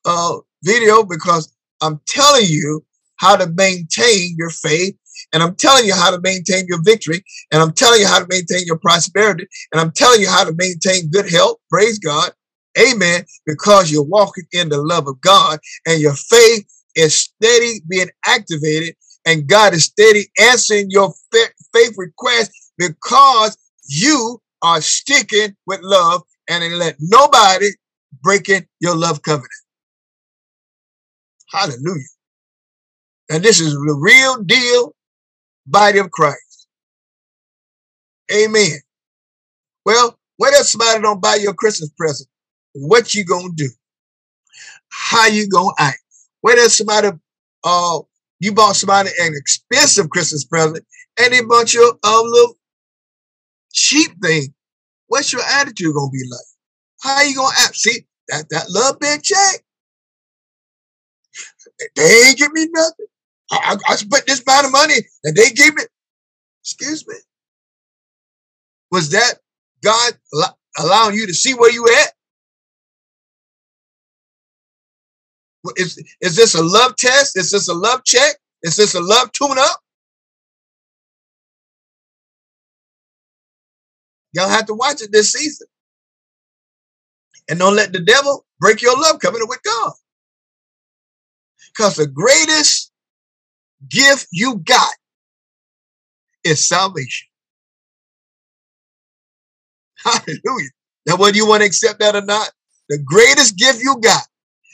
[0.05, 2.85] uh, video because I'm telling you
[3.17, 4.97] how to maintain your faith
[5.33, 7.23] and I'm telling you how to maintain your victory.
[7.53, 9.47] And I'm telling you how to maintain your prosperity.
[9.73, 11.59] And I'm telling you how to maintain good health.
[11.71, 12.33] Praise God.
[12.79, 13.25] Amen.
[13.47, 18.97] Because you're walking in the love of God and your faith is steady being activated
[19.27, 23.57] and God is steady answering your faith request because
[23.89, 27.69] you are sticking with love and let nobody
[28.23, 29.51] breaking your love covenant.
[31.51, 32.05] Hallelujah.
[33.31, 34.95] And this is the real deal
[35.67, 36.67] body of Christ.
[38.33, 38.79] Amen.
[39.85, 42.29] Well, what if somebody don't buy your Christmas present?
[42.75, 43.69] What you gonna do?
[44.89, 46.01] How you gonna act?
[46.41, 47.11] What if somebody
[47.65, 47.99] uh
[48.43, 50.85] you bought somebody an expensive Christmas present
[51.21, 52.59] and they bought you a little
[53.73, 54.53] cheap thing?
[55.07, 56.41] What's your attitude gonna be like?
[57.03, 57.77] How you gonna act?
[57.77, 59.61] See that that little big check?
[61.95, 63.07] They ain't give me nothing.
[63.53, 65.83] I, I, spent this amount of money and they gave me.
[66.63, 67.15] Excuse me.
[68.91, 69.35] Was that
[69.85, 70.15] God
[70.79, 72.13] allowing you to see where you at?
[75.77, 77.37] Is, is this a love test?
[77.39, 78.37] Is this a love check?
[78.63, 79.81] Is this a love tune up?
[84.33, 85.67] Y'all have to watch it this season.
[87.49, 89.93] And don't let the devil break your love covenant with God.
[91.69, 92.93] Because the greatest
[93.89, 94.93] gift you got
[96.45, 97.29] is salvation.
[99.97, 100.71] Hallelujah.
[101.07, 102.51] Now, whether you want to accept that or not,
[102.89, 104.23] the greatest gift you got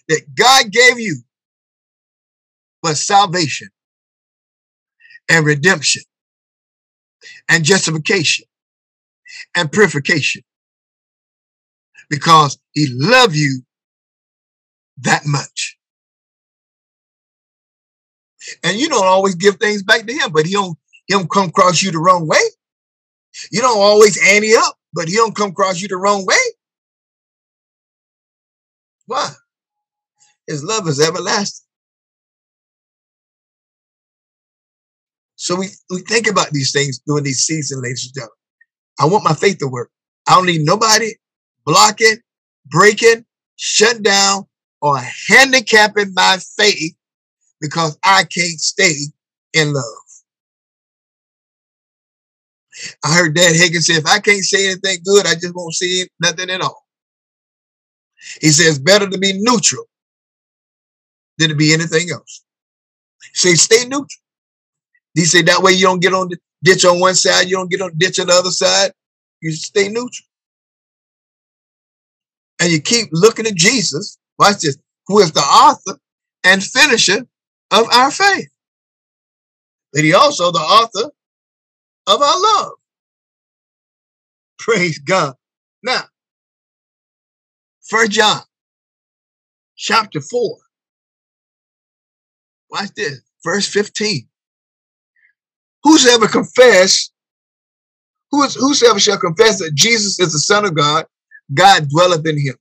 [0.08, 1.22] that God gave you
[2.82, 3.68] was salvation
[5.28, 6.02] and redemption
[7.48, 8.46] and justification
[9.56, 10.42] and purification
[12.08, 13.62] because he loved you
[14.98, 15.76] that much.
[18.62, 21.48] And you don't always give things back to him, but he don't, he don't come
[21.48, 22.40] across you the wrong way.
[23.50, 26.36] You don't always ante up, but he don't come across you the wrong way.
[29.06, 29.30] Why?
[30.48, 31.66] His love is everlasting.
[35.36, 38.34] So we, we think about these things during these seasons, ladies and gentlemen.
[38.98, 39.90] I want my faith to work.
[40.26, 41.12] I don't need nobody
[41.64, 42.16] blocking,
[42.66, 43.24] breaking,
[43.56, 44.46] shut down,
[44.80, 46.94] or handicapping my faith
[47.60, 48.94] because I can't stay
[49.52, 49.84] in love.
[53.04, 56.06] I heard Dad Hagin say, if I can't say anything good, I just won't see
[56.20, 56.86] nothing at all.
[58.40, 59.84] He says, better to be neutral
[61.38, 62.44] than to be anything else.
[63.34, 64.08] Say, stay neutral.
[65.14, 67.70] He said that way you don't get on the ditch on one side, you don't
[67.70, 68.92] get on the ditch on the other side.
[69.40, 70.26] You stay neutral.
[72.60, 75.98] And you keep looking at Jesus, watch this, who is the author
[76.44, 77.26] and finisher
[77.70, 78.48] of our faith.
[79.92, 81.10] But he also the author
[82.06, 82.72] of our love.
[84.58, 85.34] Praise God.
[85.82, 86.02] Now,
[87.88, 88.40] First John
[89.76, 90.58] chapter 4.
[92.70, 94.26] Watch this, verse 15.
[95.84, 97.10] Whosoever confess,
[98.30, 101.06] who is, whosoever shall confess that Jesus is the Son of God,
[101.54, 102.56] God dwelleth in him.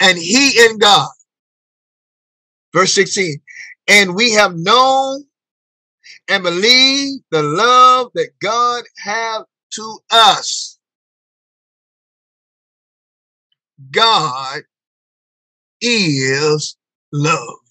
[0.00, 1.08] And he in God.
[2.74, 3.40] Verse 16
[3.88, 5.24] and we have known
[6.28, 10.78] and believe the love that God have to us.
[13.90, 14.60] God
[15.80, 16.76] is
[17.12, 17.67] love.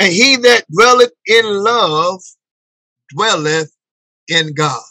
[0.00, 2.22] And he that dwelleth in love
[3.14, 3.72] dwelleth
[4.28, 4.82] in God.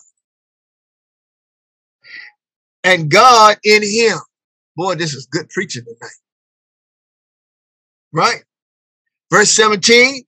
[2.84, 4.20] And God in him.
[4.76, 6.12] Boy, this is good preaching tonight.
[8.14, 8.44] Right?
[9.32, 10.24] Verse 17,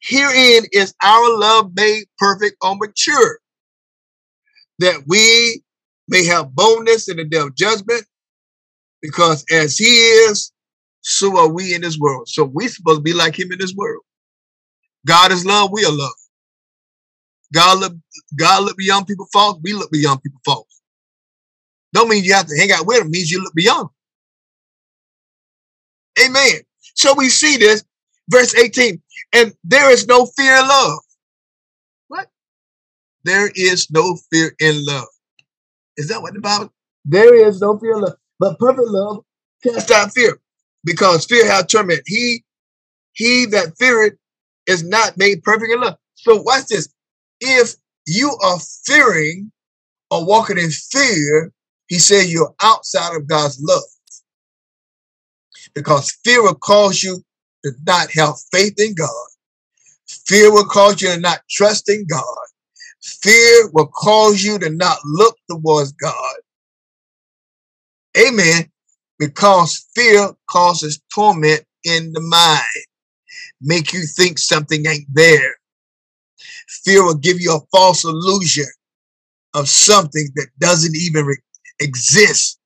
[0.00, 3.38] herein is our love made perfect or mature.
[4.80, 5.62] that we
[6.08, 8.04] may have boldness in the day of judgment,
[9.02, 10.52] because as he is,
[11.04, 12.28] so are we in this world.
[12.28, 14.02] So we're supposed to be like him in this world.
[15.06, 16.10] God is love, we are love.
[17.52, 17.92] God look,
[18.36, 20.80] God look beyond people faults, we look beyond people faults.
[21.92, 23.90] Don't mean you have to hang out with them, means you look beyond.
[26.24, 26.62] Amen.
[26.94, 27.84] So we see this,
[28.30, 29.00] verse 18,
[29.34, 30.98] and there is no fear in love.
[32.08, 32.28] What?
[33.24, 35.06] There is no fear in love.
[35.98, 36.72] Is that what the Bible?
[37.04, 39.24] There is no fear in love, but perfect love
[39.62, 40.40] cast out fear,
[40.84, 42.02] because fear hath torment.
[42.06, 42.44] He,
[43.12, 44.14] he that feareth
[44.66, 45.96] is not made perfect in love.
[46.14, 46.88] So watch this.
[47.40, 47.74] If
[48.06, 49.52] you are fearing
[50.10, 51.52] or walking in fear,
[51.88, 53.82] he said you're outside of God's love.
[55.74, 57.22] Because fear will cause you
[57.64, 59.08] to not have faith in God.
[60.08, 62.24] Fear will cause you to not trust in God.
[63.02, 66.34] Fear will cause you to not look towards God.
[68.16, 68.70] Amen.
[69.18, 72.86] Because fear causes torment in the mind,
[73.60, 75.56] make you think something ain't there.
[76.84, 78.66] Fear will give you a false illusion
[79.54, 81.26] of something that doesn't even
[81.80, 82.58] exist,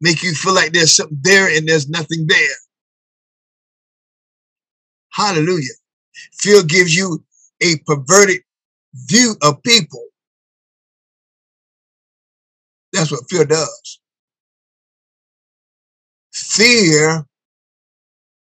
[0.00, 2.56] make you feel like there's something there and there's nothing there.
[5.12, 5.74] Hallelujah.
[6.40, 7.24] Fear gives you
[7.62, 8.40] a perverted
[8.94, 10.04] view of people.
[12.92, 14.00] That's what fear does.
[16.52, 17.24] Fear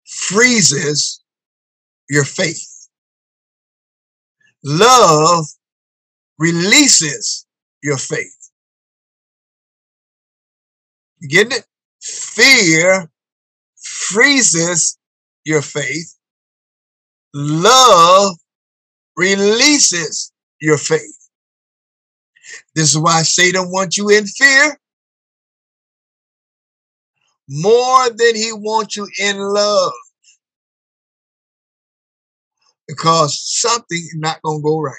[0.07, 1.21] freezes
[2.09, 2.89] your faith.
[4.63, 5.45] Love
[6.39, 7.45] releases
[7.83, 8.49] your faith.
[11.19, 11.65] You getting it?
[12.01, 13.11] Fear
[13.77, 14.97] freezes
[15.45, 16.15] your faith.
[17.35, 18.35] Love
[19.17, 21.29] releases your faith.
[22.73, 24.79] This is why Satan wants you in fear
[27.49, 29.91] more than he wants you in love.
[32.87, 34.95] Because something is not going to go right.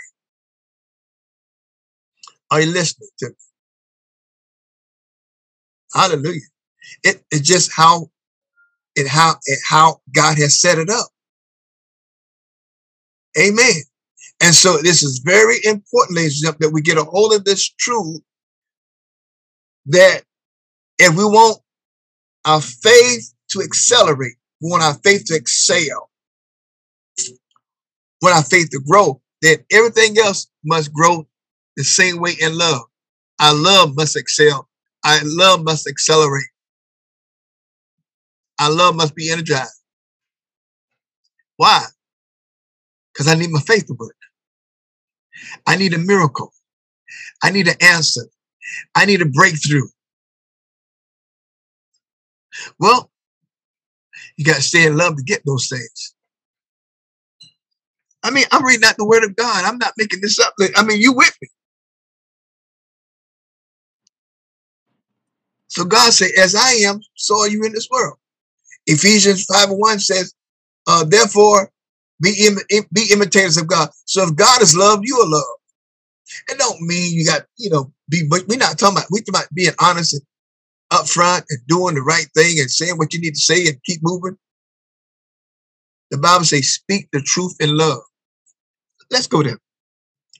[2.50, 3.34] Are you listening to me?
[5.94, 6.40] Hallelujah.
[7.02, 8.10] It, it's just how
[8.94, 11.06] it how it how God has set it up.
[13.38, 13.74] Amen.
[14.42, 17.44] And so this is very important, ladies and gentlemen, that we get a hold of
[17.44, 18.20] this truth
[19.86, 20.22] that
[20.98, 21.58] if we want
[22.44, 26.10] our faith to accelerate, we want our faith to excel,
[27.18, 31.26] we want our faith to grow, that everything else must grow
[31.76, 32.82] the same way in love.
[33.40, 34.68] Our love must excel.
[35.04, 36.44] Our love must accelerate.
[38.60, 39.80] Our love must be energized.
[41.56, 41.84] Why?
[43.12, 44.16] Because I need my faith to work.
[45.66, 46.52] I need a miracle.
[47.42, 48.26] I need an answer.
[48.94, 49.88] I need a breakthrough.
[52.78, 53.10] Well,
[54.36, 56.14] you got to stay in love to get those things.
[58.22, 59.64] I mean, I'm reading out the word of God.
[59.64, 60.54] I'm not making this up.
[60.76, 61.48] I mean, you with me.
[65.68, 68.18] So God said, as I am, so are you in this world.
[68.86, 70.34] Ephesians 5 and 1 says,
[70.86, 71.70] uh, therefore,
[72.22, 73.90] be, Im- be imitators of God.
[74.06, 75.44] So if God is love, you are love.
[76.48, 79.34] It don't mean you got, you know, be, but we're not talking about, we're talking
[79.34, 80.22] about being honest and
[80.92, 84.00] upfront and doing the right thing and saying what you need to say and keep
[84.02, 84.36] moving.
[86.10, 88.00] The Bible says, speak the truth in love.
[89.10, 89.58] Let's go there.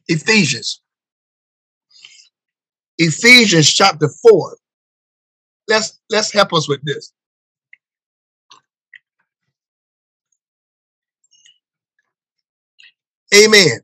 [0.08, 0.80] Ephesians.
[2.98, 4.58] Ephesians chapter 4.
[5.68, 7.12] Let's let's help us with this.
[13.34, 13.80] Amen.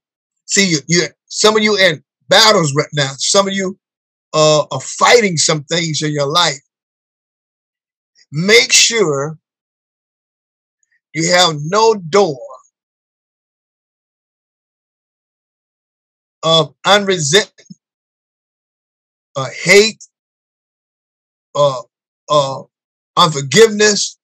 [0.47, 3.13] See you, you some of you in battles right now.
[3.19, 3.79] Some of you
[4.37, 6.61] uh, are fighting some things in your life.
[8.31, 9.39] Make sure
[11.15, 12.39] you have no door
[16.43, 17.67] of unresentment,
[19.37, 20.05] uh, hate,
[21.55, 21.81] uh,
[23.17, 24.19] unforgiveness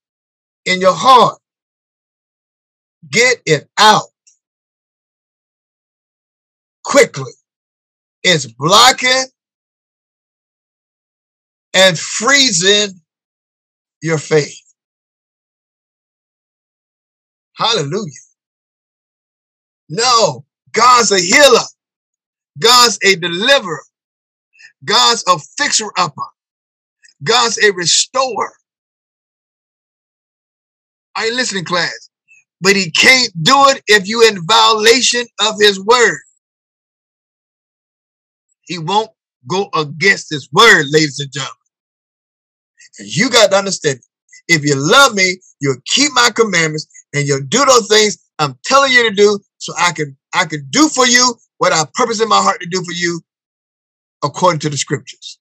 [0.66, 1.38] in your heart.
[3.10, 4.10] Get it out
[6.84, 7.32] quickly.
[8.22, 9.24] It's blocking
[11.74, 13.00] and freezing
[14.02, 14.58] your faith.
[17.56, 18.12] Hallelujah.
[19.88, 21.66] No, God's a healer.
[22.58, 23.82] God's a deliverer.
[24.84, 26.22] God's a fixer upper.
[27.22, 28.52] God's a restorer.
[31.16, 32.08] Are you listening, class?
[32.60, 36.20] But he can't do it if you're in violation of his word.
[38.62, 39.10] He won't
[39.48, 41.54] go against his word, ladies and gentlemen.
[42.98, 44.00] And you got to understand,
[44.48, 48.92] if you love me, you'll keep my commandments and you'll do those things I'm telling
[48.92, 52.28] you to do so I can I can do for you what I purpose in
[52.28, 53.20] my heart to do for you
[54.24, 55.38] according to the scriptures.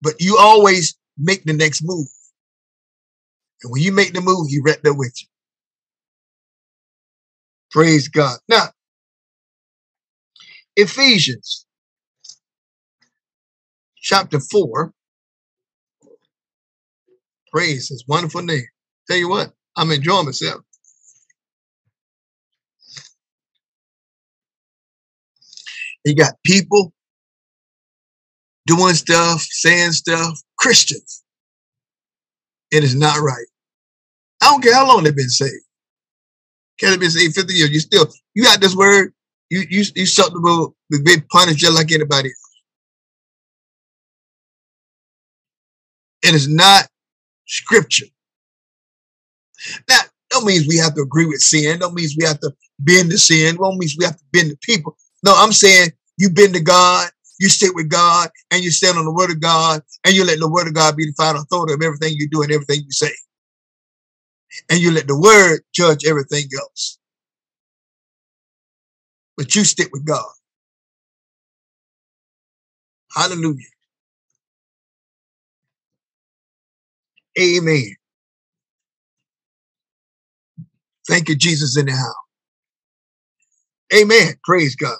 [0.00, 2.06] But you always make the next move.
[3.62, 5.28] And when you make the move, he right there with you.
[7.70, 8.38] Praise God.
[8.48, 8.66] Now,
[10.76, 11.66] Ephesians
[14.02, 14.92] chapter 4.
[17.52, 18.64] Praise his wonderful name.
[19.08, 20.62] Tell you what, I'm enjoying myself.
[26.04, 26.92] You got people
[28.66, 31.24] doing stuff, saying stuff, Christians.
[32.72, 33.46] It is not right.
[34.42, 35.64] I don't care how long they've been saved.
[36.80, 37.70] Can they been saved 50 years?
[37.70, 39.12] You still, you got this word,
[39.50, 42.41] you you you susceptible to be punished just like anybody else.
[46.22, 46.88] It is not
[47.46, 48.06] scripture.
[49.88, 51.78] That don't mean we have to agree with sin.
[51.78, 53.56] Don't mean we have to bend to sin.
[53.56, 54.96] Don't mean we have to bend to people.
[55.24, 59.04] No, I'm saying you bend to God, you stick with God, and you stand on
[59.04, 61.74] the word of God, and you let the word of God be the final authority
[61.74, 63.12] of everything you do and everything you say.
[64.70, 66.98] And you let the word judge everything else.
[69.36, 70.24] But you stick with God.
[73.14, 73.66] Hallelujah.
[77.40, 77.96] Amen.
[81.08, 82.14] Thank you, Jesus, in the house.
[83.94, 84.34] Amen.
[84.44, 84.96] Praise God.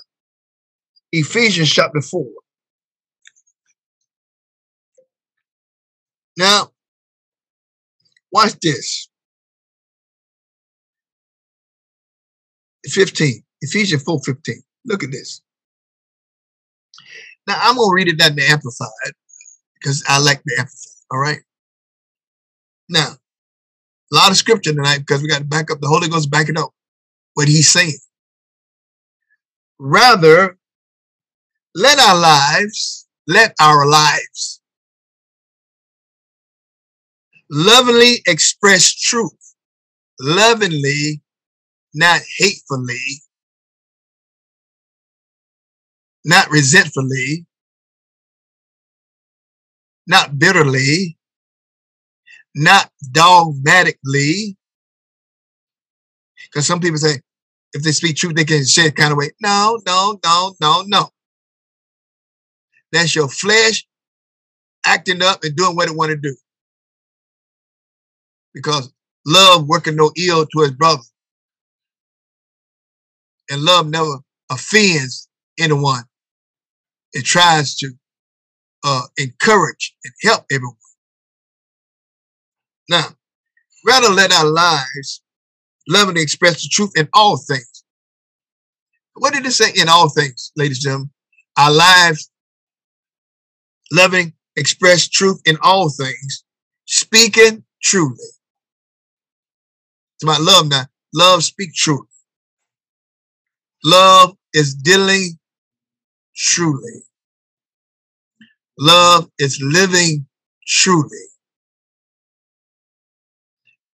[1.13, 2.25] Ephesians chapter 4.
[6.39, 6.71] Now,
[8.33, 9.09] watch this.
[12.87, 13.43] 15.
[13.63, 14.63] Ephesians 4 15.
[14.87, 15.41] Look at this.
[17.47, 18.89] Now, I'm going to read it down the Amplified
[19.75, 20.93] because I like the Amplified.
[21.11, 21.41] All right.
[22.93, 23.09] Now,
[24.13, 26.51] a lot of scripture tonight because we got to back up the Holy Ghost, back
[26.51, 26.71] it up.
[27.33, 27.97] What he's saying.
[29.79, 30.59] Rather,
[31.75, 34.61] let our lives, let our lives
[37.51, 39.55] lovingly express truth,
[40.21, 41.23] lovingly,
[41.95, 43.23] not hatefully,
[46.27, 47.47] not resentfully,
[50.07, 51.17] not bitterly,
[52.55, 54.57] not dogmatically.
[56.51, 57.21] Because some people say,
[57.73, 59.31] if they speak truth, they can say it kind of way.
[59.41, 61.09] No, no, no, no, no.
[62.93, 63.87] That's your flesh
[64.85, 66.37] acting up and doing what it want to do.
[68.53, 68.93] Because
[69.27, 71.03] love working no ill to his brother.
[73.51, 74.19] And love never
[74.51, 75.29] offends
[75.59, 76.05] anyone.
[77.13, 77.93] It tries to
[78.85, 80.77] uh, encourage and help everyone.
[82.89, 83.07] Now,
[83.87, 85.23] rather let our lives
[85.89, 87.85] lovingly express the truth in all things.
[89.15, 91.11] What did it say in all things, ladies and gentlemen?
[91.59, 92.31] Our lives
[93.93, 96.45] loving express truth in all things,
[96.87, 98.17] speaking truly.
[100.15, 100.85] It's about love now.
[101.15, 102.07] Love speak truth.
[103.85, 105.39] Love is dealing
[106.35, 107.03] truly.
[108.79, 110.27] Love is living
[110.67, 111.32] truly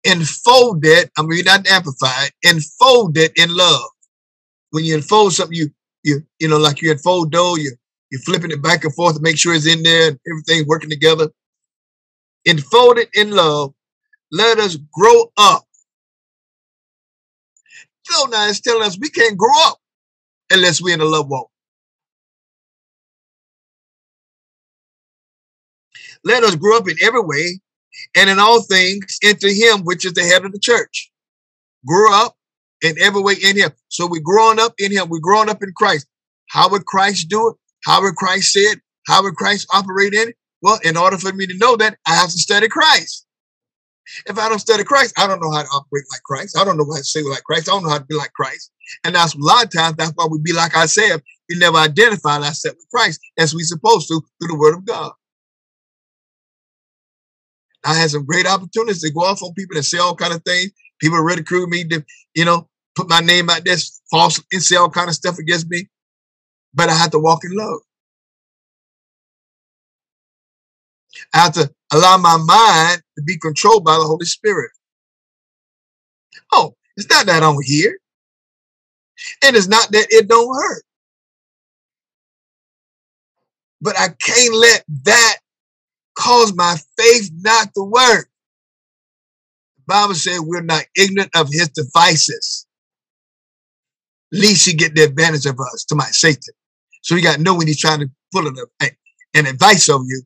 [0.05, 3.83] enfolded, I'm reading out amplified, enfolded in love.
[4.71, 5.71] When you enfold something, you
[6.03, 7.73] you you know, like you enfold dough, you
[8.11, 10.91] you're flipping it back and forth to make sure it's in there and everything working
[10.91, 11.29] together.
[12.45, 13.75] Enfolded in love,
[14.33, 15.65] let us grow up.
[18.05, 19.79] So now it's telling us we can't grow up
[20.53, 21.51] unless we're in a love walk.
[26.25, 27.61] Let us grow up in every way
[28.17, 31.11] and in all things into him which is the head of the church.
[31.87, 32.37] Grow up
[32.83, 33.71] in every way in him.
[33.89, 35.09] So we're growing up in him.
[35.09, 36.07] We're growing up in Christ.
[36.51, 37.57] How would Christ do it?
[37.85, 38.81] How would Christ say it?
[39.07, 40.37] How would Christ operate in it?
[40.63, 43.27] Well, in order for me to know that, I have to study Christ.
[44.27, 46.57] If I don't study Christ, I don't know how to operate like Christ.
[46.59, 47.69] I don't know how to say like Christ.
[47.69, 48.71] I don't know how to be like Christ.
[49.03, 51.79] And that's a lot of times, that's why we be like I said, we never
[51.79, 55.13] identify ourselves with Christ as we supposed to through the word of God.
[57.85, 60.43] I had some great opportunities to go off on people and say all kind of
[60.45, 60.73] things.
[61.01, 62.05] People ridicule me, to,
[62.35, 63.77] you know, put my name out there,
[64.11, 65.89] false and say all kind of stuff against me.
[66.73, 67.81] But I had to walk in love.
[71.33, 74.71] I have to allow my mind to be controlled by the Holy Spirit.
[76.53, 77.99] Oh, it's not that on here.
[79.45, 80.83] And it's not that it don't hurt.
[83.81, 85.37] But I can't let that
[86.17, 88.29] cause my faith not to work.
[89.77, 92.67] The Bible said we're not ignorant of his devices.
[94.33, 96.55] Least he get the advantage of us to my Satan.
[97.03, 98.57] So you got to know when he's trying to pull an,
[99.35, 100.23] an advice of you,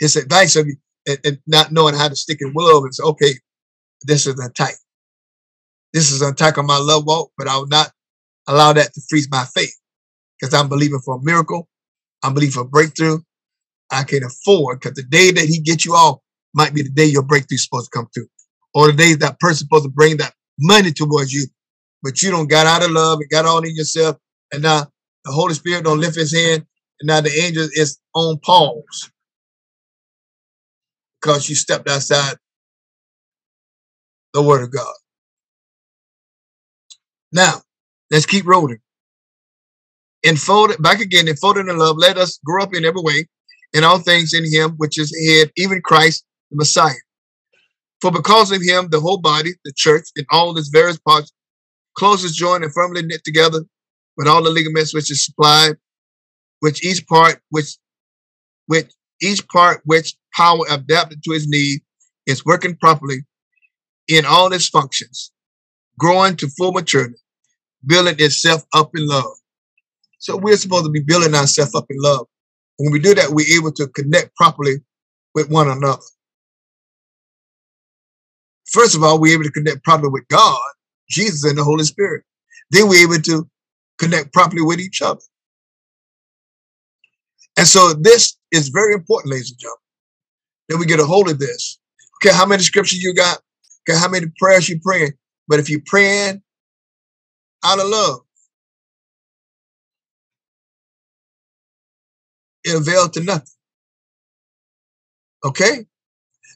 [0.00, 0.76] his advice of you,
[1.06, 3.34] and, and not knowing how to stick in love say, okay,
[4.02, 4.74] this is an attack.
[5.92, 7.92] This is an attack on my love walk, but I will not
[8.48, 9.74] allow that to freeze my faith
[10.38, 11.68] because I'm believing for a miracle.
[12.22, 13.20] I'm believing for breakthrough.
[13.90, 16.20] I can afford because the day that he gets you off
[16.54, 18.28] might be the day your breakthrough is supposed to come through,
[18.74, 21.46] or the day that person's supposed to bring that money towards you,
[22.02, 24.16] but you don't got out of love and got on in yourself,
[24.52, 24.86] and now
[25.24, 26.66] the Holy Spirit don't lift his hand,
[27.00, 29.10] and now the angel is on pause
[31.20, 32.36] because you stepped outside
[34.32, 34.94] the word of God.
[37.32, 37.62] Now,
[38.10, 38.78] let's keep rolling.
[40.22, 43.26] Enfolded, back again, enfolded in love, let us grow up in every way,
[43.76, 46.94] in all things in him, which is head, even Christ, the Messiah.
[48.00, 51.30] For because of him, the whole body, the church, in all its various parts,
[51.94, 53.60] closely joined and firmly knit together
[54.16, 55.76] with all the ligaments which is supplied,
[56.60, 57.76] which each part, which,
[58.66, 61.80] which each part, which power adapted to his need,
[62.26, 63.18] is working properly
[64.08, 65.32] in all its functions,
[65.98, 67.16] growing to full maturity,
[67.84, 69.36] building itself up in love.
[70.18, 72.26] So we're supposed to be building ourselves up in love.
[72.78, 74.76] When we do that, we're able to connect properly
[75.34, 76.02] with one another.
[78.70, 80.60] First of all, we're able to connect properly with God,
[81.08, 82.24] Jesus, and the Holy Spirit.
[82.70, 83.48] Then we're able to
[83.98, 85.20] connect properly with each other.
[87.56, 89.78] And so this is very important, ladies and gentlemen,
[90.68, 91.78] that we get a hold of this.
[92.22, 93.38] Okay, how many scriptures you got?
[93.88, 95.12] Okay, how many prayers you praying?
[95.48, 96.42] But if you're praying
[97.64, 98.20] out of love,
[102.66, 103.46] it availed to nothing.
[105.44, 105.86] Okay?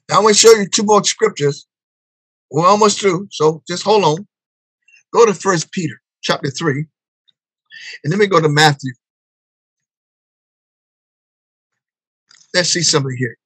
[0.09, 1.67] Now I'm going to show you two more scriptures.
[2.51, 4.27] We're almost through, so just hold on.
[5.15, 6.85] Go to First Peter chapter 3.
[8.03, 8.93] And then we go to Matthew.
[12.53, 13.37] Let's see something here.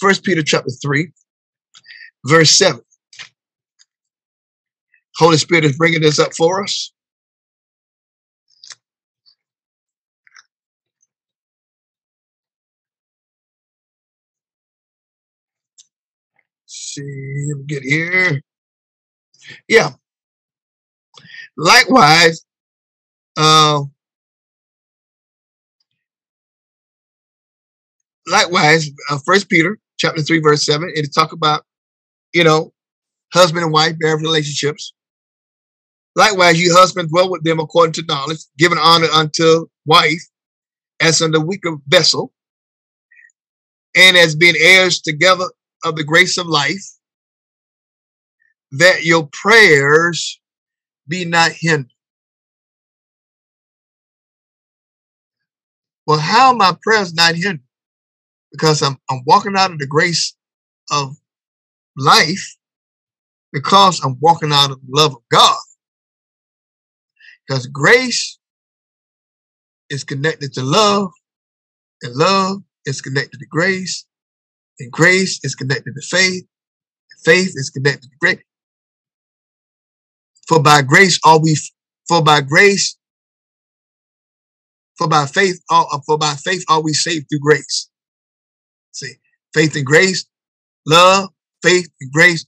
[0.00, 1.12] First Peter chapter 3,
[2.26, 2.80] verse 7.
[5.16, 6.92] Holy Spirit is bringing this up for us.
[16.94, 18.40] See, get here.
[19.68, 19.90] Yeah.
[21.56, 22.44] Likewise,
[23.36, 23.82] uh,
[28.26, 31.62] likewise, uh, First Peter chapter three, verse seven, it talk about,
[32.32, 32.72] you know,
[33.32, 34.92] husband and wife marriage relationships.
[36.16, 40.22] Likewise, you husbands dwell with them according to knowledge, giving honor unto wife
[41.00, 42.32] as unto weaker vessel,
[43.96, 45.44] and as being heirs together
[45.84, 46.84] of the grace of life,
[48.72, 50.40] that your prayers
[51.06, 51.90] be not hindered.
[56.06, 57.60] Well, how are my prayers not hindered?
[58.52, 60.34] Because I'm, I'm walking out of the grace
[60.90, 61.16] of
[61.96, 62.56] life
[63.52, 65.58] because I'm walking out of the love of God.
[67.46, 68.38] Because grace
[69.90, 71.10] is connected to love,
[72.02, 74.06] and love is connected to grace,
[74.80, 76.44] and grace is connected to faith.
[77.24, 78.42] Faith is connected to grace.
[80.48, 81.56] For by grace are we,
[82.08, 82.96] for by grace,
[84.98, 87.88] for by faith, are, uh, for by faith are we saved through grace.
[88.92, 89.14] See,
[89.54, 90.26] faith and grace,
[90.86, 91.30] love,
[91.62, 92.46] faith and grace.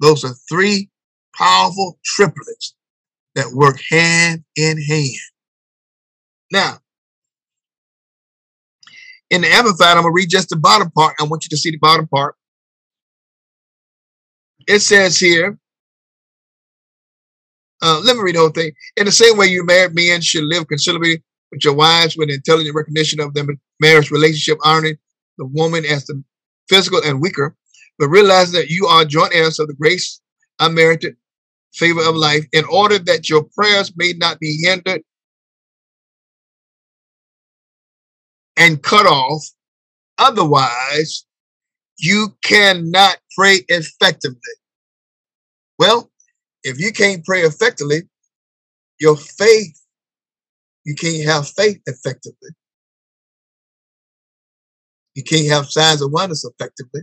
[0.00, 0.90] Those are three
[1.36, 2.74] powerful triplets
[3.34, 5.20] that work hand in hand.
[6.52, 6.78] Now,
[9.30, 11.14] in the Amplified, I'm going to read just the bottom part.
[11.20, 12.36] I want you to see the bottom part.
[14.66, 15.58] It says here,
[17.82, 18.72] uh, let me read the whole thing.
[18.96, 22.74] In the same way, you married men should live considerably with your wives with intelligent
[22.74, 23.44] recognition of their
[23.80, 24.96] marriage relationship, honoring
[25.38, 26.22] the woman as the
[26.68, 27.54] physical and weaker,
[27.98, 30.20] but realize that you are joint heirs of the grace
[30.60, 31.16] unmerited
[31.74, 35.02] favor of life in order that your prayers may not be hindered
[38.56, 39.44] and cut off.
[40.18, 41.24] Otherwise,
[41.98, 44.38] you cannot pray effectively.
[45.78, 46.10] Well,
[46.62, 48.02] if you can't pray effectively,
[49.00, 49.80] your faith,
[50.84, 52.50] you can't have faith effectively.
[55.14, 57.02] You can't have signs and wonders effectively.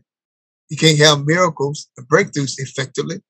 [0.70, 3.22] You can't have miracles and breakthroughs effectively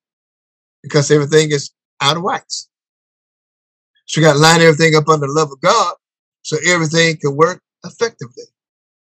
[0.84, 2.67] because everything is out of wax.
[4.05, 5.95] So you got to line everything up under the love of God
[6.41, 8.43] so everything can work effectively,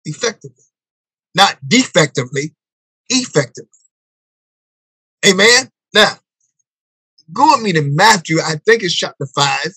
[0.06, 0.64] effectively,
[1.36, 2.56] not defectively,
[3.10, 3.70] effectively.
[5.26, 5.70] Amen.
[5.94, 6.14] Now,
[7.32, 8.40] go with me to Matthew.
[8.40, 9.74] I think it's chapter five.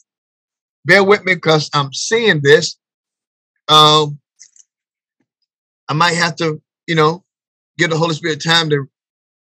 [0.84, 2.76] Bear with me because I'm seeing this.
[3.68, 4.20] Um,
[5.89, 7.24] I might have to, you know,
[7.78, 8.87] give the Holy Spirit time to,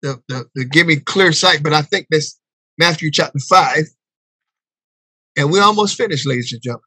[0.04, 2.40] to, to, to give me clear sight, but I think this
[2.78, 3.86] Matthew chapter five.
[5.36, 6.84] And we're almost finished, ladies and gentlemen.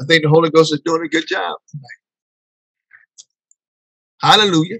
[0.00, 1.86] I think the Holy Ghost is doing a good job tonight.
[4.22, 4.78] Hallelujah.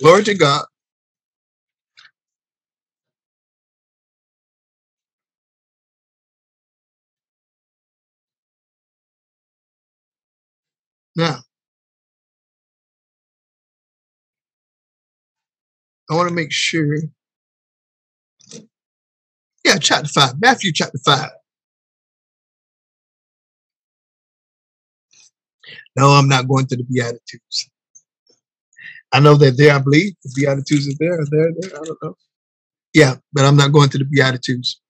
[0.00, 0.64] Glory to God.
[11.16, 11.40] Now,
[16.10, 16.98] I want to make sure.
[19.64, 21.30] Yeah, chapter 5, Matthew chapter 5.
[25.96, 27.70] No, I'm not going to the Beatitudes.
[29.12, 31.18] I know that there, I believe the Beatitudes are there.
[31.30, 31.80] There, there?
[31.80, 32.16] I don't know.
[32.94, 34.80] Yeah, but I'm not going to the Beatitudes.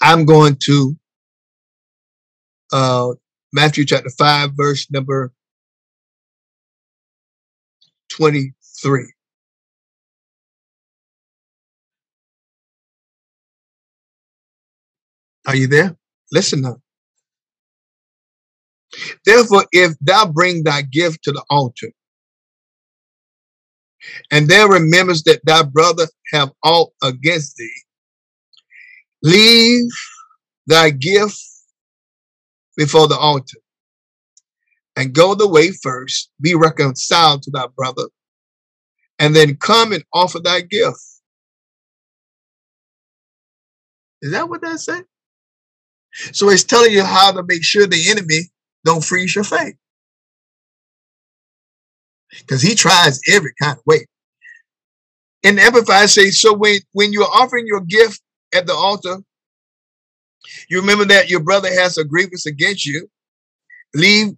[0.00, 0.96] I'm going to
[2.72, 3.12] uh,
[3.52, 5.32] Matthew chapter 5, verse number
[8.10, 9.12] 23.
[15.46, 15.96] Are you there?
[16.32, 16.78] Listen now.
[19.24, 21.92] Therefore, if thou bring thy gift to the altar,
[24.30, 27.82] and there remembers that thy brother have aught against thee,
[29.22, 29.90] leave
[30.66, 31.38] thy gift
[32.76, 33.58] before the altar
[34.96, 38.04] and go the way first, be reconciled to thy brother,
[39.18, 40.98] and then come and offer thy gift.
[44.22, 45.04] Is that what that said?
[46.32, 48.50] So it's telling you how to make sure the enemy
[48.86, 49.74] don't freeze your faith.
[52.30, 54.06] Because he tries every kind of way.
[55.44, 58.20] And Amplified says, so when, when you're offering your gift
[58.54, 59.18] at the altar,
[60.68, 63.08] you remember that your brother has a grievance against you.
[63.94, 64.28] Leave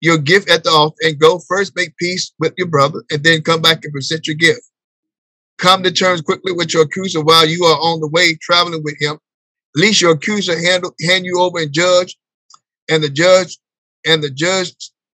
[0.00, 3.42] your gift at the altar and go first make peace with your brother and then
[3.42, 4.62] come back and present your gift.
[5.58, 9.00] Come to terms quickly with your accuser while you are on the way traveling with
[9.00, 9.14] him.
[9.14, 12.16] At least your accuser hand, hand you over and judge,
[12.90, 13.58] and the judge
[14.06, 14.74] and the judge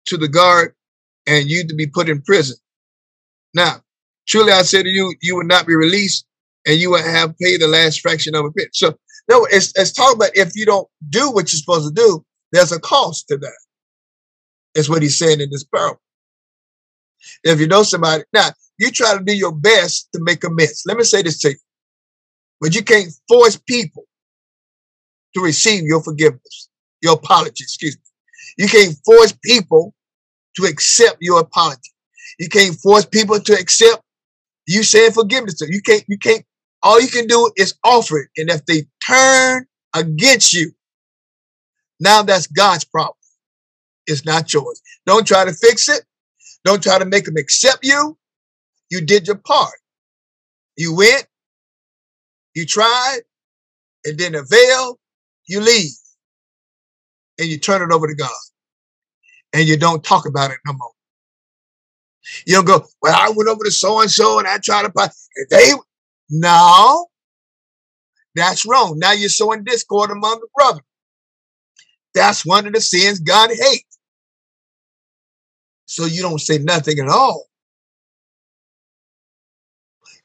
[0.06, 0.74] to the guard,
[1.26, 2.56] and you to be put in prison.
[3.54, 3.80] Now,
[4.28, 6.26] truly I say to you, you will not be released,
[6.66, 8.68] and you will have paid the last fraction of a bit.
[8.72, 8.96] So,
[9.28, 12.72] no, it's, it's talking about if you don't do what you're supposed to do, there's
[12.72, 13.58] a cost to that.
[14.74, 16.00] That's what he's saying in this parable.
[17.42, 20.82] If you know somebody, now you try to do your best to make amends.
[20.86, 21.56] Let me say this to you.
[22.60, 24.04] But you can't force people
[25.34, 26.68] to receive your forgiveness,
[27.02, 28.02] your apology, excuse me.
[28.58, 29.94] You can't force people
[30.56, 31.90] to accept your apology.
[32.38, 34.02] You can't force people to accept
[34.66, 35.60] you saying forgiveness.
[35.60, 36.44] You can't, you can't,
[36.82, 38.28] all you can do is offer it.
[38.36, 40.72] And if they turn against you,
[42.00, 43.16] now that's God's problem.
[44.06, 44.80] It's not yours.
[45.06, 46.04] Don't try to fix it.
[46.64, 48.18] Don't try to make them accept you.
[48.90, 49.74] You did your part.
[50.76, 51.26] You went,
[52.54, 53.20] you tried,
[54.04, 54.98] it didn't avail,
[55.46, 55.92] you leave
[57.38, 58.30] and you turn it over to God
[59.52, 60.90] and you don't talk about it no more.
[62.46, 64.90] You don't go, well, I went over to so and so and I tried to
[64.90, 65.08] buy.
[65.50, 65.72] They
[66.30, 67.06] no,
[68.34, 68.98] that's wrong.
[68.98, 70.82] Now you're sowing discord among the brothers.
[72.14, 73.98] That's one of the sins God hates.
[75.86, 77.46] So you don't say nothing at all.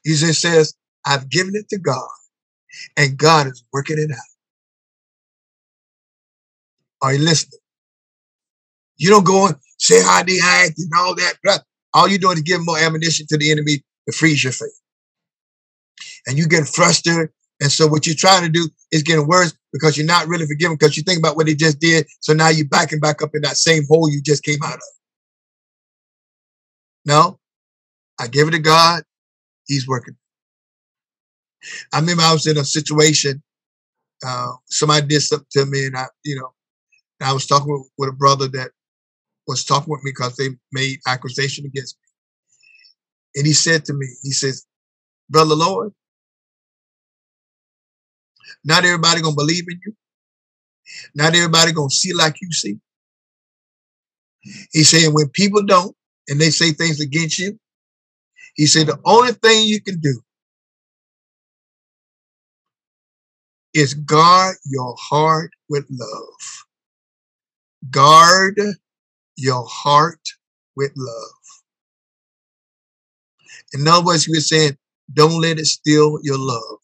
[0.04, 2.08] He just says, I've given it to God,
[2.96, 4.29] and God is working it out.
[7.02, 7.60] Are you listening?
[8.96, 11.62] You don't go and say how they act and all that.
[11.94, 14.78] All you're doing is giving more ammunition to the enemy to freeze your faith.
[16.26, 17.30] And you get frustrated.
[17.60, 20.76] And so what you're trying to do is getting worse because you're not really forgiving
[20.78, 22.06] because you think about what they just did.
[22.20, 24.80] So now you're backing back up in that same hole you just came out of.
[27.06, 27.38] No,
[28.18, 29.02] I give it to God.
[29.66, 30.16] He's working.
[31.92, 33.42] I remember I was in a situation.
[34.26, 36.52] Uh, somebody did something to me, and I, you know,
[37.20, 38.70] I was talking with, with a brother that
[39.46, 43.40] was talking with me because they made accusation against me.
[43.40, 44.66] And he said to me, he says,
[45.28, 45.92] Brother Lloyd,
[48.64, 49.94] not everybody gonna believe in you.
[51.14, 52.78] Not everybody gonna see like you see.
[54.72, 55.94] He said, when people don't
[56.28, 57.58] and they say things against you,
[58.54, 60.20] he said, the only thing you can do
[63.74, 66.69] is guard your heart with love.
[67.88, 68.60] Guard
[69.36, 70.20] your heart
[70.76, 71.30] with love.
[73.72, 74.76] In other words, we're saying,
[75.12, 76.78] don't let it steal your love.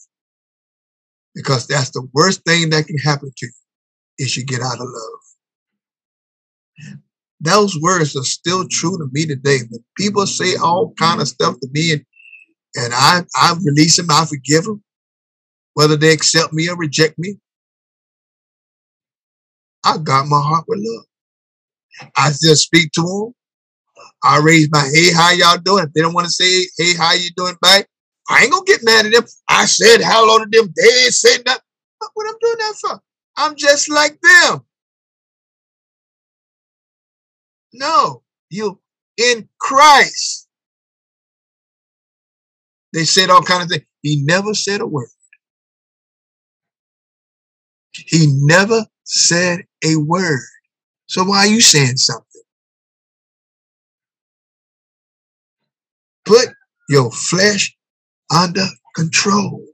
[1.35, 3.53] Because that's the worst thing that can happen to you
[4.19, 5.21] is you get out of love.
[7.41, 9.59] Those words are still true to me today.
[9.69, 12.05] When people say all kind of stuff to me and,
[12.77, 14.83] and I, I release them, I forgive them,
[15.75, 17.39] whether they accept me or reject me.
[19.87, 21.05] I got my heart with love.
[22.17, 23.35] I still speak to them.
[24.25, 25.85] I raise my hey, how y'all doing?
[25.85, 27.87] If they don't want to say hey, how you doing back,
[28.29, 29.25] I ain't gonna get mad at them.
[29.49, 30.73] I said hello to them.
[30.77, 31.61] They saying that.
[32.15, 33.01] What I'm doing that for?
[33.37, 34.61] I'm just like them.
[37.73, 38.81] No, you
[39.17, 40.49] in Christ.
[42.93, 43.85] They said all kind of things.
[44.03, 45.09] He never said a word.
[47.93, 50.41] He never said a word.
[51.07, 52.43] So why are you saying something?
[56.25, 56.49] Put
[56.89, 57.77] your flesh
[58.35, 59.65] under control.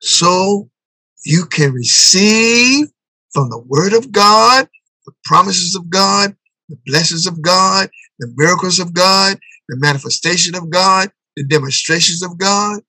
[0.00, 0.70] So
[1.24, 2.86] you can receive
[3.32, 4.68] from the word of God,
[5.06, 6.36] the promises of God,
[6.68, 12.38] the blessings of God, the miracles of God, the manifestation of God, the demonstrations of
[12.38, 12.80] God,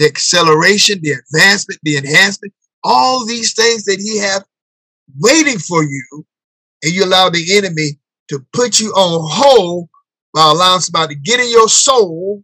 [0.00, 4.42] the acceleration, the advancement, the enhancement, all these things that he have
[5.18, 6.26] waiting for you,
[6.82, 9.90] and you allow the enemy to put you on hold
[10.32, 12.42] by allowing somebody to get in your soul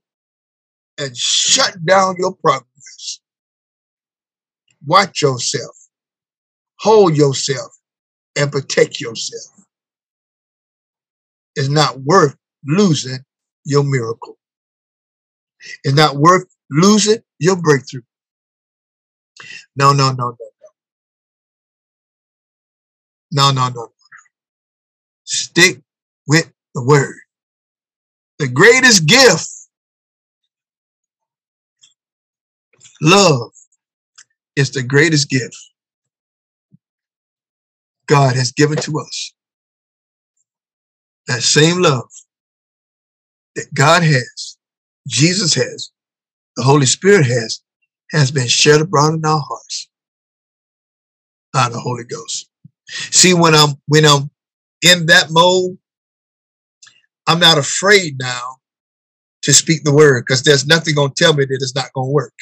[0.98, 3.20] and shut down your progress.
[4.86, 5.74] Watch yourself,
[6.80, 7.72] hold yourself,
[8.36, 9.64] and protect yourself.
[11.54, 12.36] It's not worth
[12.66, 13.20] losing
[13.64, 14.36] your miracle.
[15.84, 18.02] It's not worth losing your breakthrough.
[19.76, 20.48] No, no, no, no, no.
[23.32, 23.88] No, no, no.
[25.24, 25.80] Stick
[26.26, 27.16] with the word.
[28.38, 29.48] The greatest gift,
[33.02, 33.50] love,
[34.56, 35.56] is the greatest gift
[38.06, 39.32] God has given to us.
[41.26, 42.08] That same love
[43.56, 44.56] that God has,
[45.08, 45.90] Jesus has,
[46.56, 47.60] the Holy Spirit has,
[48.12, 49.88] has been shed abroad in our hearts
[51.52, 52.48] by the Holy Ghost.
[52.88, 54.30] See, when I'm when I'm
[54.82, 55.76] in that mode,
[57.26, 58.56] I'm not afraid now
[59.42, 62.34] to speak the word because there's nothing gonna tell me that it's not gonna work.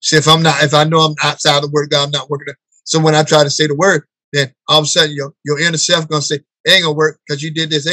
[0.00, 2.54] See, if I'm not, if I know I'm outside the word God, I'm not working.
[2.84, 5.60] So when I try to say the word, then all of a sudden your, your
[5.60, 7.86] inner self gonna say, it ain't gonna work because you did this.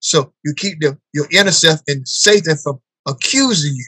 [0.00, 3.86] So you keep the, your inner self and Satan from accusing you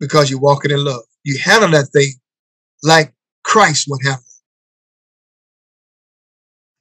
[0.00, 1.02] because you're walking in love.
[1.24, 2.12] You handle that thing
[2.82, 3.12] like
[3.44, 4.20] Christ would handle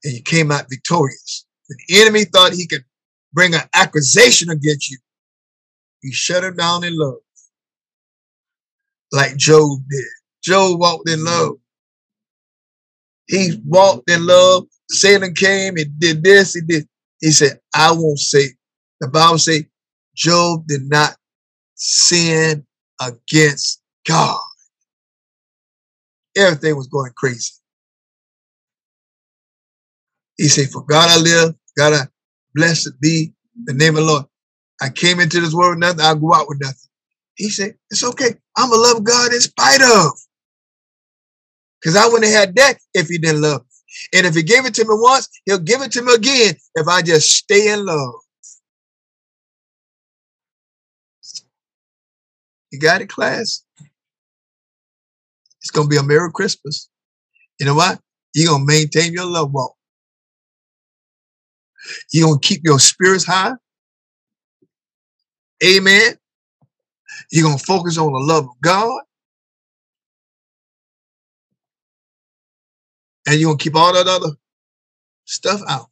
[0.04, 0.08] it.
[0.08, 1.46] And you came out victorious.
[1.70, 2.84] The enemy thought he could
[3.34, 4.98] bring an accusation against you.
[6.02, 7.18] He shut him down in love.
[9.12, 10.06] Like Job did.
[10.44, 11.56] Job walked in love.
[13.28, 14.68] He walked in love.
[14.92, 16.54] Satan came and did this.
[16.54, 16.88] He did.
[17.20, 18.50] He said, I won't say.
[19.00, 19.68] The Bible say
[20.16, 21.16] Job did not
[21.76, 22.66] sin
[23.02, 24.40] against God.
[26.38, 27.54] Everything was going crazy.
[30.38, 32.08] He said, For God I live, God I
[32.54, 33.34] blessed be
[33.66, 34.26] the name of the Lord.
[34.82, 36.90] I came into this world with nothing, I'll go out with nothing.
[37.36, 38.36] He said, It's okay.
[38.58, 40.12] I'm going to love God in spite of.
[41.82, 44.20] Because I wouldn't have had that if he didn't love me.
[44.20, 46.88] And if he gave it to me once, he'll give it to me again if
[46.88, 48.16] I just stay in love.
[52.72, 53.64] You got it, class?
[55.62, 56.90] It's going to be a Merry Christmas.
[57.60, 58.00] You know what?
[58.34, 59.76] You're going to maintain your love walk.
[62.12, 63.54] You're going to keep your spirits high.
[65.64, 66.16] Amen.
[67.32, 69.02] You're going to focus on the love of God.
[73.28, 74.32] And you're going to keep all that other
[75.26, 75.88] stuff out.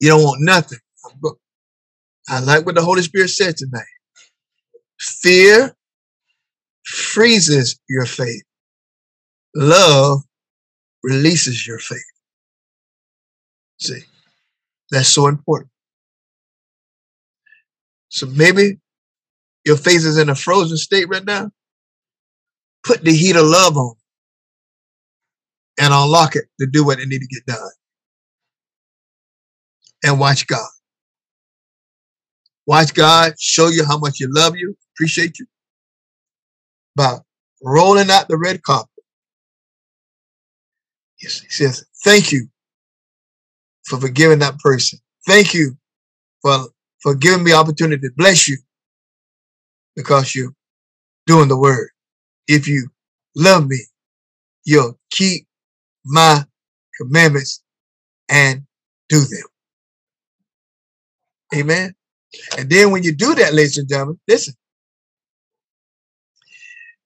[0.00, 0.78] You don't want nothing.
[2.28, 3.82] I like what the Holy Spirit said tonight.
[4.98, 5.74] Fear
[6.84, 8.42] freezes your faith.
[9.54, 10.20] Love
[11.02, 11.98] releases your faith.
[13.80, 14.00] See,
[14.90, 15.70] that's so important.
[18.08, 18.78] So maybe
[19.64, 21.50] your faith is in a frozen state right now.
[22.84, 23.94] Put the heat of love on
[25.78, 27.70] and unlock it to do what it need to get done.
[30.04, 30.68] And watch God.
[32.66, 35.46] Watch God show you how much you love you, appreciate you
[36.96, 37.14] by
[37.62, 38.90] rolling out the red carpet.
[41.22, 42.48] Yes, he says, thank you
[43.86, 44.98] for forgiving that person.
[45.26, 45.76] Thank you
[46.42, 46.66] for,
[47.02, 48.56] for giving me opportunity to bless you
[49.94, 50.52] because you're
[51.26, 51.90] doing the word.
[52.48, 52.88] If you
[53.36, 53.78] love me,
[54.64, 55.46] you'll keep
[56.04, 56.44] my
[57.00, 57.62] commandments
[58.28, 58.62] and
[59.08, 59.44] do them.
[61.54, 61.94] Amen.
[62.58, 64.54] And then when you do that, ladies and gentlemen, listen,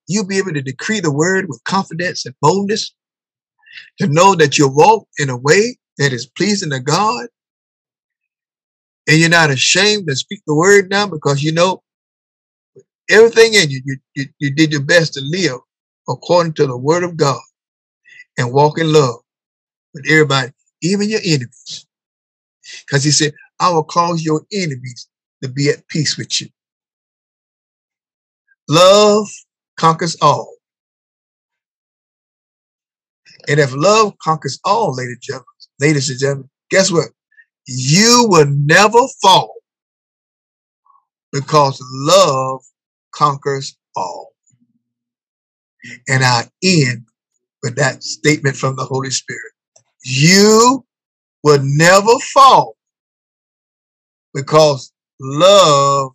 [0.09, 2.95] you'll be able to decree the word with confidence and boldness
[3.99, 7.27] to know that you walk in a way that is pleasing to God.
[9.09, 11.83] And you're not ashamed to speak the word now because you know
[13.11, 15.59] everything in you, you, you, you did your best to live
[16.09, 17.41] according to the word of God
[18.39, 19.17] and walk in love
[19.95, 21.87] with everybody, even your enemies.
[22.87, 25.09] Because he said, I will cause your enemies
[25.43, 26.49] to be at peace with you.
[28.69, 29.29] Love
[29.77, 30.55] conquers all.
[33.49, 35.47] And if love conquers all, ladies and gentlemen,
[35.81, 37.09] ladies and gentlemen, guess what?
[37.67, 39.55] You will never fall
[41.33, 42.61] because love
[43.13, 44.33] conquers all.
[46.09, 47.05] And I end
[47.63, 49.53] with that statement from the Holy Spirit.
[50.05, 50.85] You
[51.43, 52.77] will never fall
[54.35, 56.13] because love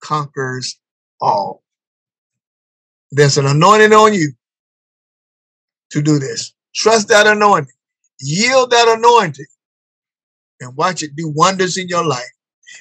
[0.00, 0.78] conquers
[1.20, 1.63] all.
[3.14, 4.32] There's an anointing on you
[5.90, 6.52] to do this.
[6.74, 7.72] Trust that anointing.
[8.20, 9.46] Yield that anointing
[10.60, 12.22] and watch it do wonders in your life.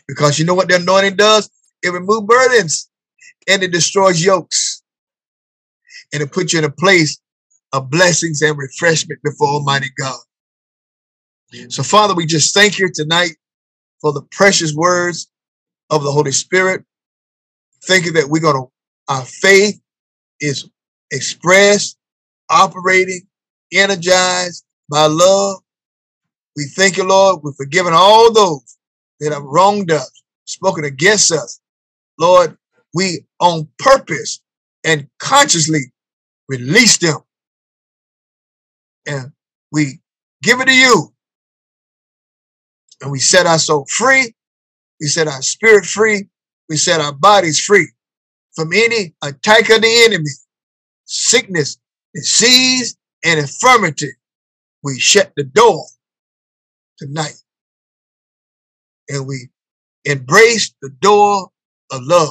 [0.07, 1.49] Because you know what the anointing does?
[1.83, 2.89] It removes burdens
[3.47, 4.81] and it destroys yokes.
[6.11, 7.19] And it puts you in a place
[7.71, 10.19] of blessings and refreshment before Almighty God.
[11.69, 13.35] So, Father, we just thank you tonight
[14.01, 15.29] for the precious words
[15.91, 16.83] of the Holy Spirit.
[17.85, 18.71] Thank you that we're going to,
[19.07, 19.79] our faith
[20.43, 20.69] is
[21.11, 21.97] expressed,
[22.49, 23.21] operating,
[23.71, 25.57] energized by love.
[26.55, 28.77] We thank you, Lord, for forgiving all those
[29.21, 30.11] that have wronged us,
[30.45, 31.59] spoken against us.
[32.19, 32.57] Lord,
[32.93, 34.41] we on purpose
[34.83, 35.91] and consciously
[36.49, 37.19] release them.
[39.07, 39.31] And
[39.71, 40.01] we
[40.43, 41.13] give it to you.
[43.01, 44.33] And we set our soul free.
[44.99, 46.27] We set our spirit free.
[46.69, 47.87] We set our bodies free
[48.55, 50.29] from any attack of the enemy,
[51.05, 51.77] sickness,
[52.13, 54.11] disease, and infirmity.
[54.83, 55.85] We shut the door
[56.97, 57.35] tonight.
[59.09, 59.49] And we
[60.05, 61.49] embrace the door
[61.91, 62.29] of love.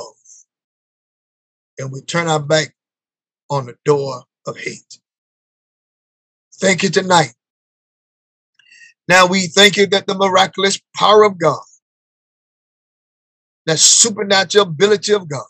[1.78, 2.74] And we turn our back
[3.50, 4.98] on the door of hate.
[6.56, 7.34] Thank you tonight.
[9.08, 11.60] Now we thank you that the miraculous power of God,
[13.66, 15.44] that supernatural ability of God,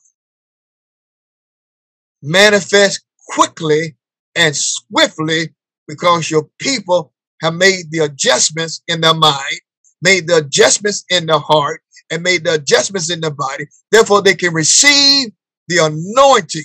[2.23, 3.97] manifest quickly
[4.35, 5.55] and swiftly
[5.89, 7.12] because your people
[7.43, 9.61] have made the adjustments in their mind,
[10.01, 13.66] made the adjustments in their heart, and made the adjustments in their body.
[13.91, 15.31] Therefore, they can receive
[15.68, 16.64] the anointing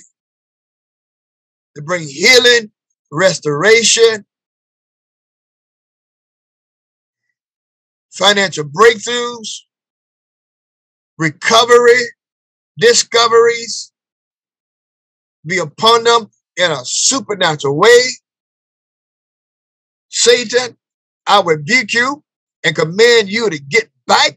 [1.76, 2.70] to bring healing,
[3.10, 4.24] restoration,
[8.10, 9.60] financial breakthroughs,
[11.18, 12.02] recovery,
[12.78, 13.92] discoveries,
[15.48, 18.00] be upon them in a supernatural way.
[20.10, 20.76] Satan,
[21.26, 22.22] I rebuke you
[22.64, 24.36] and command you to get back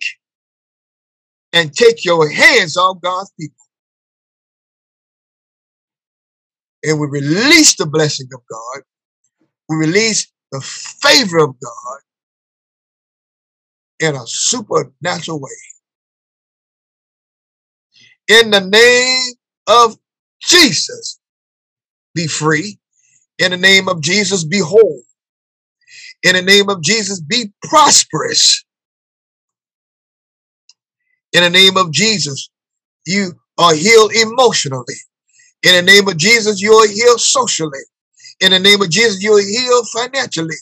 [1.53, 3.55] and take your hands off God's people.
[6.84, 8.84] And we release the blessing of God.
[9.70, 11.99] We release the favor of God
[13.99, 15.49] in a supernatural way.
[18.28, 19.34] In the name
[19.68, 19.97] of
[20.42, 21.20] Jesus,
[22.16, 22.80] be free.
[23.39, 25.02] In the name of Jesus, be whole.
[26.24, 28.64] In the name of Jesus, be prosperous.
[31.34, 32.50] In the name of Jesus,
[33.06, 34.96] you are healed emotionally.
[35.64, 37.80] In the name of Jesus, you are healed socially.
[38.42, 40.56] In the name of Jesus, you are healed financially.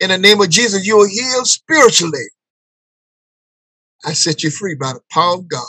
[0.00, 2.24] In the name of Jesus, you are healed spiritually.
[4.04, 5.66] I set you free by the power of God.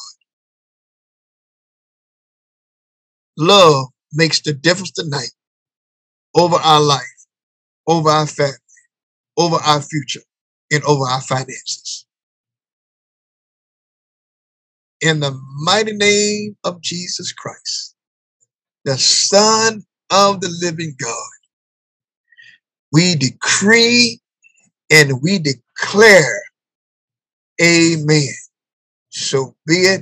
[3.37, 5.31] Love makes the difference tonight
[6.35, 7.01] over our life,
[7.87, 8.53] over our family,
[9.37, 10.21] over our future,
[10.71, 12.05] and over our finances.
[15.01, 17.95] In the mighty name of Jesus Christ,
[18.85, 21.29] the Son of the living God,
[22.93, 24.21] we decree
[24.91, 26.41] and we declare,
[27.61, 28.33] Amen.
[29.09, 30.01] So be it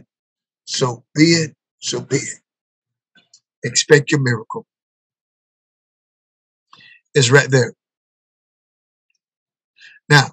[0.65, 2.44] So be it, so be it.
[3.65, 4.67] Expect your miracle.
[7.15, 7.73] It's right there.
[10.09, 10.31] Now,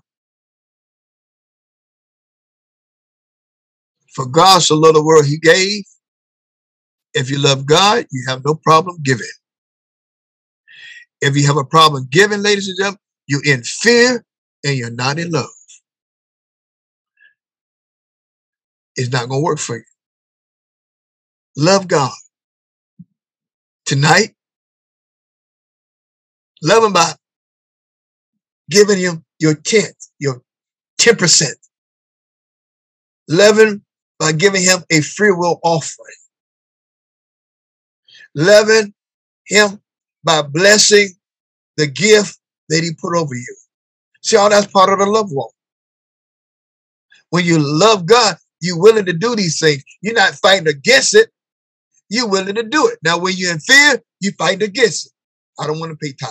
[4.15, 5.85] for God so loved the world, he gave.
[7.15, 9.27] If you love God, you have no problem giving.
[11.21, 14.25] If you have a problem giving, ladies and gentlemen, you're in fear
[14.65, 15.51] and you're not in love.
[18.97, 19.85] It's not going to work for you.
[21.57, 22.13] Love God.
[23.93, 24.35] Tonight,
[26.63, 27.13] love Him by
[28.71, 30.41] giving Him your tenth, your
[30.99, 31.45] 10%.
[33.29, 33.85] Love Him
[34.19, 36.17] by giving Him a free will offering.
[38.35, 38.95] Loving
[39.47, 39.83] Him
[40.25, 41.11] by blessing
[41.77, 42.39] the gift
[42.71, 43.57] that He put over you.
[44.23, 45.53] See, all that's part of the love walk.
[47.29, 49.85] When you love God, you're willing to do these things.
[50.01, 51.29] You're not fighting against it.
[52.13, 52.99] You're willing to do it.
[53.03, 55.13] Now, when you're in fear, you fight against it.
[55.59, 56.31] I don't want to pay tithe.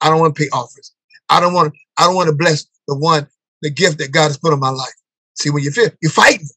[0.00, 0.94] I don't want to pay offers.
[1.28, 3.28] I don't want to, I don't want to bless the one,
[3.60, 4.94] the gift that God has put in my life.
[5.34, 6.48] See, when you fear, you're fighting.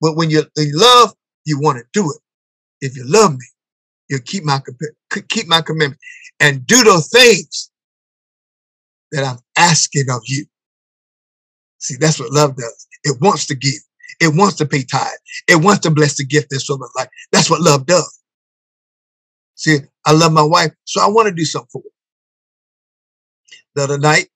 [0.00, 1.14] But when you love,
[1.46, 2.20] you want to do it.
[2.80, 3.46] If you love me,
[4.08, 4.60] you keep my
[5.28, 6.00] keep my commitment
[6.38, 7.72] and do those things
[9.10, 10.46] that I'm asking of you.
[11.78, 12.86] See, that's what love does.
[13.02, 13.80] It wants to give.
[14.20, 15.08] It wants to pay tithe.
[15.48, 17.08] It wants to bless the gift that's over life.
[17.32, 18.20] That's what love does.
[19.56, 21.90] See, I love my wife, so I want to do something for her.
[23.76, 24.28] The other night,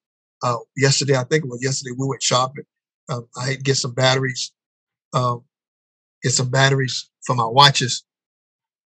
[0.43, 2.65] uh, yesterday, I think it was yesterday, we went shopping.
[3.09, 4.53] Um, I had to get some batteries,
[5.15, 5.45] um,
[6.23, 8.05] get some batteries for my watches.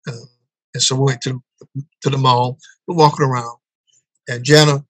[0.08, 0.12] Uh,
[0.74, 1.42] and so we went to,
[2.02, 2.58] to the mall.
[2.86, 3.58] We're walking around.
[4.28, 4.84] And Jana,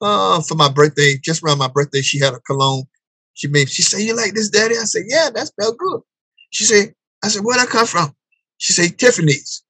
[0.00, 2.84] uh, for my birthday, just around my birthday, she had a cologne
[3.38, 4.74] she made, she said, you like this, daddy?
[4.76, 6.00] I said, yeah, that smells good.
[6.50, 8.16] She said, I said, where'd I come from?
[8.58, 9.62] She said, Tiffany's.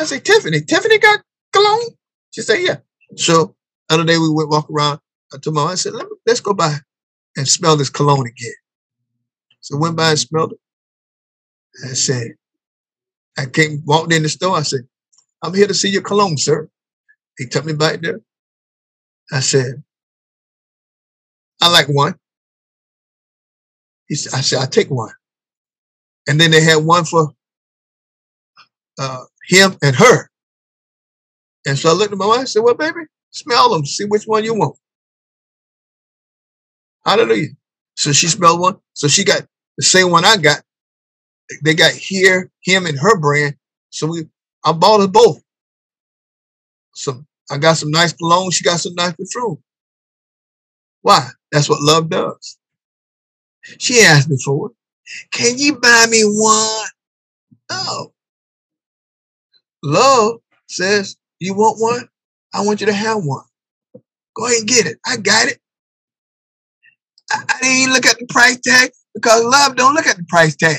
[0.00, 1.20] I said, Tiffany, Tiffany got
[1.52, 1.90] cologne?
[2.30, 2.76] She said, yeah.
[3.16, 3.56] So
[3.90, 5.00] other day we went walk around.
[5.32, 6.76] Uh, my mom, I said, Let me, let's go by
[7.36, 8.54] and smell this cologne again.
[9.60, 10.58] So went by and smelled it.
[11.84, 12.34] I said,
[13.36, 14.56] I came, walked in the store.
[14.56, 14.82] I said,
[15.42, 16.68] I'm here to see your cologne, sir.
[17.38, 18.20] He took me back there.
[19.32, 19.82] I said,
[21.62, 22.14] I like one.
[24.08, 25.12] He said, I said, I'll take one.
[26.28, 27.32] And then they had one for
[28.98, 30.28] uh, him and her.
[31.66, 33.00] And so I looked at my wife and said, Well, baby,
[33.30, 34.76] smell them, see which one you want.
[37.06, 37.48] Hallelujah.
[37.96, 38.76] So she smelled one.
[38.94, 39.42] So she got
[39.76, 40.62] the same one I got.
[41.62, 43.56] They got here, him, and her brand.
[43.90, 44.24] So we
[44.64, 45.42] I bought us both.
[46.94, 48.50] So I got some nice cologne.
[48.50, 49.62] She got some nice perfume.
[51.02, 51.28] Why?
[51.52, 52.58] That's what love does.
[53.78, 54.76] She asked me for it.
[55.32, 56.86] Can you buy me one?
[57.70, 58.12] No.
[59.82, 62.08] Love says, You want one?
[62.54, 63.44] I want you to have one.
[64.34, 64.98] Go ahead and get it.
[65.06, 65.58] I got it.
[67.30, 70.24] I, I didn't even look at the price tag because love don't look at the
[70.28, 70.76] price tag.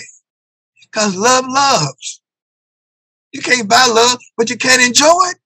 [0.81, 2.21] Because love loves.
[3.31, 5.37] You can't buy love, but you can't enjoy it.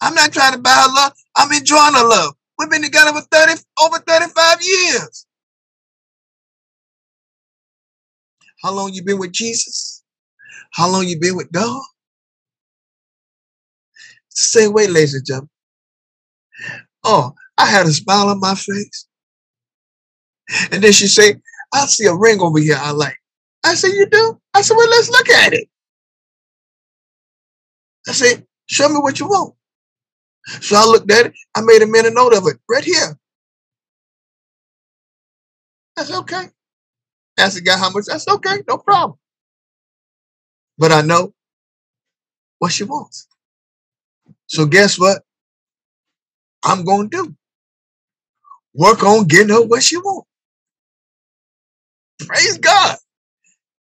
[0.00, 1.12] I'm not trying to buy love.
[1.36, 2.34] I'm enjoying the love.
[2.58, 5.26] We've been together for 30, over 35 years.
[8.62, 10.02] How long you been with Jesus?
[10.72, 11.82] How long you been with God?
[14.30, 15.50] Same way, ladies and gentlemen.
[17.04, 19.06] Oh, I had a smile on my face.
[20.72, 21.40] And then she said,
[21.72, 23.16] I see a ring over here I like.
[23.64, 24.40] I said, You do?
[24.54, 25.68] I said, Well, let's look at it.
[28.08, 29.54] I said, Show me what you want.
[30.46, 31.34] So I looked at it.
[31.54, 33.18] I made a mental note of it right here.
[35.96, 36.44] That's okay.
[37.38, 38.06] Ask the guy how much.
[38.06, 39.18] That's okay, no problem.
[40.78, 41.34] But I know
[42.58, 43.28] what she wants.
[44.46, 45.22] So guess what?
[46.64, 47.36] I'm going to do.
[48.74, 50.28] Work on getting her what she wants.
[52.20, 52.96] Praise God.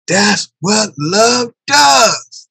[0.09, 2.49] That's what love does.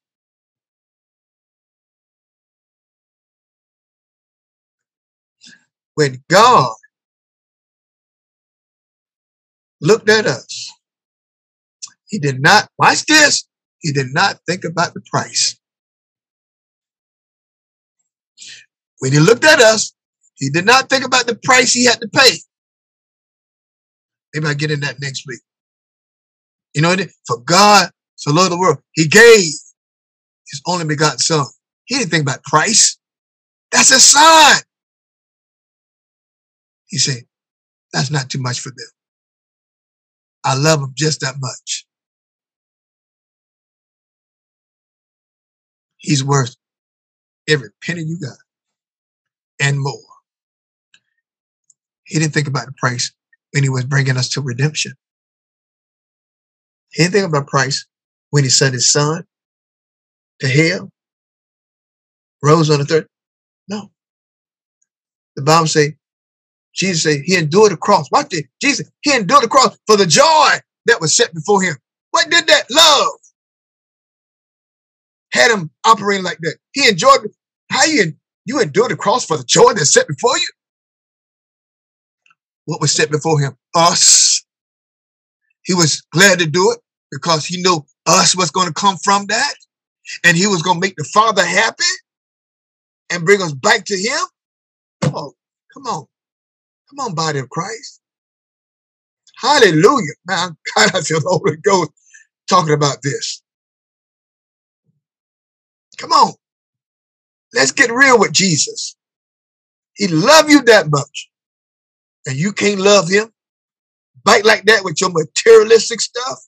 [5.94, 6.74] When God
[9.80, 10.72] looked at us
[12.14, 13.44] he did not, watch this,
[13.80, 15.58] he did not think about the price.
[19.00, 19.92] When he looked at us,
[20.36, 22.36] he did not think about the price he had to pay.
[24.32, 25.40] Maybe I get in that next week.
[26.72, 26.94] You know,
[27.26, 31.46] for God so loved the world, he gave his only begotten son.
[31.86, 32.96] He didn't think about price.
[33.72, 34.62] That's a sign.
[36.86, 37.24] He said,
[37.92, 38.88] that's not too much for them.
[40.44, 41.86] I love them just that much.
[46.04, 46.54] He's worth
[47.48, 48.36] every penny you got
[49.58, 49.94] and more.
[52.04, 53.10] He didn't think about the price
[53.52, 54.92] when he was bringing us to redemption.
[56.90, 57.86] He didn't think about price
[58.30, 59.24] when he sent his son
[60.40, 60.90] to hell,
[62.42, 63.06] rose on the third.
[63.68, 63.90] No.
[65.36, 65.96] The Bible say,
[66.74, 68.10] Jesus said he endured the cross.
[68.12, 68.44] Watch it.
[68.60, 71.76] Jesus, he endured the cross for the joy that was set before him.
[72.10, 72.70] What did that?
[72.70, 73.08] Love.
[75.34, 76.56] Had him operating like that.
[76.74, 77.28] He enjoyed
[77.72, 78.14] how you
[78.46, 80.48] you endured the cross for the joy that's set before you.
[82.66, 83.56] What was set before him?
[83.74, 84.44] Us.
[85.64, 86.80] He was glad to do it
[87.12, 89.54] because he knew us was going to come from that.
[90.24, 91.84] And he was going to make the Father happy
[93.10, 94.20] and bring us back to him.
[95.04, 95.34] Oh,
[95.74, 96.06] come on.
[96.90, 98.00] Come on, body of Christ.
[99.38, 100.14] Hallelujah.
[100.26, 101.92] Man, God, I feel the Holy Ghost
[102.48, 103.42] talking about this.
[105.98, 106.34] Come on.
[107.54, 108.96] Let's get real with Jesus.
[109.96, 111.30] He loved you that much.
[112.26, 113.32] And you can't love him.
[114.24, 116.38] Bite like that with your materialistic stuff.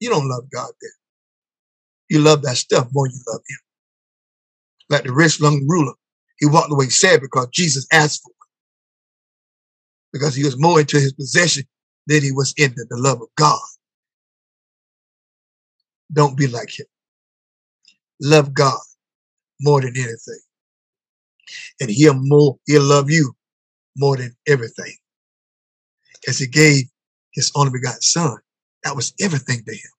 [0.00, 0.90] You don't love God then.
[2.08, 3.58] You love that stuff more you love him.
[4.90, 5.94] Like the rich young ruler,
[6.38, 8.36] he walked away sad because Jesus asked for it.
[10.12, 11.64] Because he was more into his possession
[12.06, 13.60] than he was into the love of God.
[16.12, 16.86] Don't be like him.
[18.22, 18.78] Love God
[19.60, 20.40] more than anything.
[21.80, 23.34] And he'll more, he'll love you
[23.96, 24.94] more than everything.
[26.28, 26.84] As he gave
[27.32, 28.36] his only begotten son,
[28.84, 29.90] that was everything to him.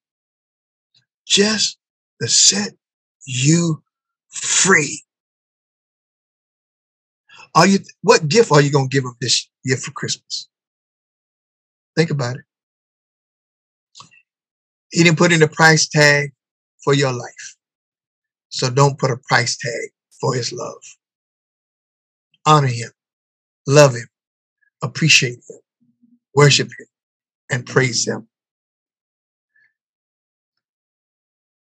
[1.28, 1.78] Just
[2.22, 2.72] to set
[3.26, 3.84] you
[4.30, 5.04] free.
[7.56, 10.48] Are you what gift are you gonna give him this year for Christmas?
[11.96, 12.44] Think about it.
[14.92, 16.32] He didn't put in a price tag
[16.84, 17.56] for your life.
[18.54, 19.90] So don't put a price tag
[20.22, 20.78] for his love.
[22.46, 22.92] Honor him,
[23.68, 24.08] love him,
[24.84, 25.60] appreciate him,
[26.36, 26.88] worship him,
[27.52, 28.28] and praise him.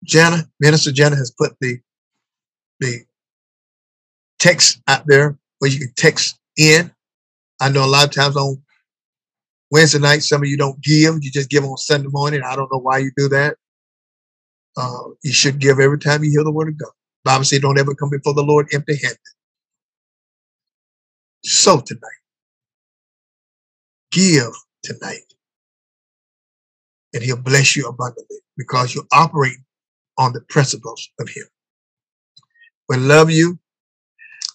[0.05, 1.79] Jana, Minister Jana has put the
[2.81, 3.05] the
[4.39, 6.91] text out there where you can text in.
[7.61, 8.63] I know a lot of times on
[9.71, 11.17] Wednesday night, some of you don't give.
[11.21, 12.43] You just give on Sunday morning.
[12.43, 13.57] I don't know why you do that.
[14.77, 16.93] Uh, you should give every time you hear the word of God.
[17.25, 19.19] Bible says, don't ever come before the Lord empty handed.
[21.45, 22.01] So tonight,
[24.13, 24.53] give
[24.85, 25.23] tonight,
[27.15, 29.65] and He'll bless you abundantly because you're operating
[30.19, 31.45] on the principles of Him.
[32.89, 33.59] We love you.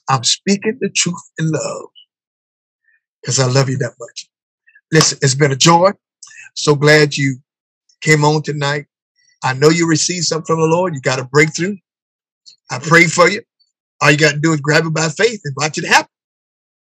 [0.10, 1.88] I'm speaking the truth in love
[3.22, 4.30] because I love you that much.
[4.92, 5.92] Listen, it's been a joy.
[6.56, 7.38] So glad you
[8.02, 8.88] came on tonight.
[9.44, 10.94] I know you received something from the Lord.
[10.96, 11.76] You got a breakthrough.
[12.72, 13.42] I pray for you.
[14.02, 16.10] All you got to do is grab it by faith and watch it happen.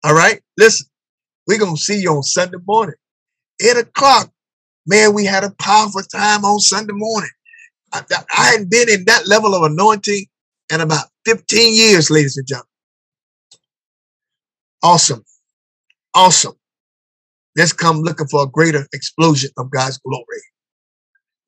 [0.04, 0.40] All right?
[0.58, 0.86] Listen,
[1.46, 2.96] we're going to see you on Sunday morning.
[3.62, 4.30] 8 o'clock.
[4.86, 7.30] Man, we had a powerful time on Sunday morning.
[7.92, 10.26] I, I hadn't been in that level of anointing
[10.72, 12.68] in about 15 years, ladies and gentlemen.
[14.82, 15.24] Awesome.
[16.14, 16.54] Awesome.
[17.56, 20.24] Let's come looking for a greater explosion of God's glory.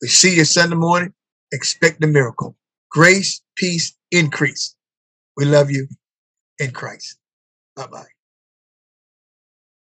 [0.03, 1.15] We see you Sunday morning.
[1.53, 2.57] Expect the miracle.
[2.91, 4.75] Grace, peace, increase.
[5.37, 5.89] We love you
[6.59, 7.19] in Christ.
[7.77, 8.18] Bye bye.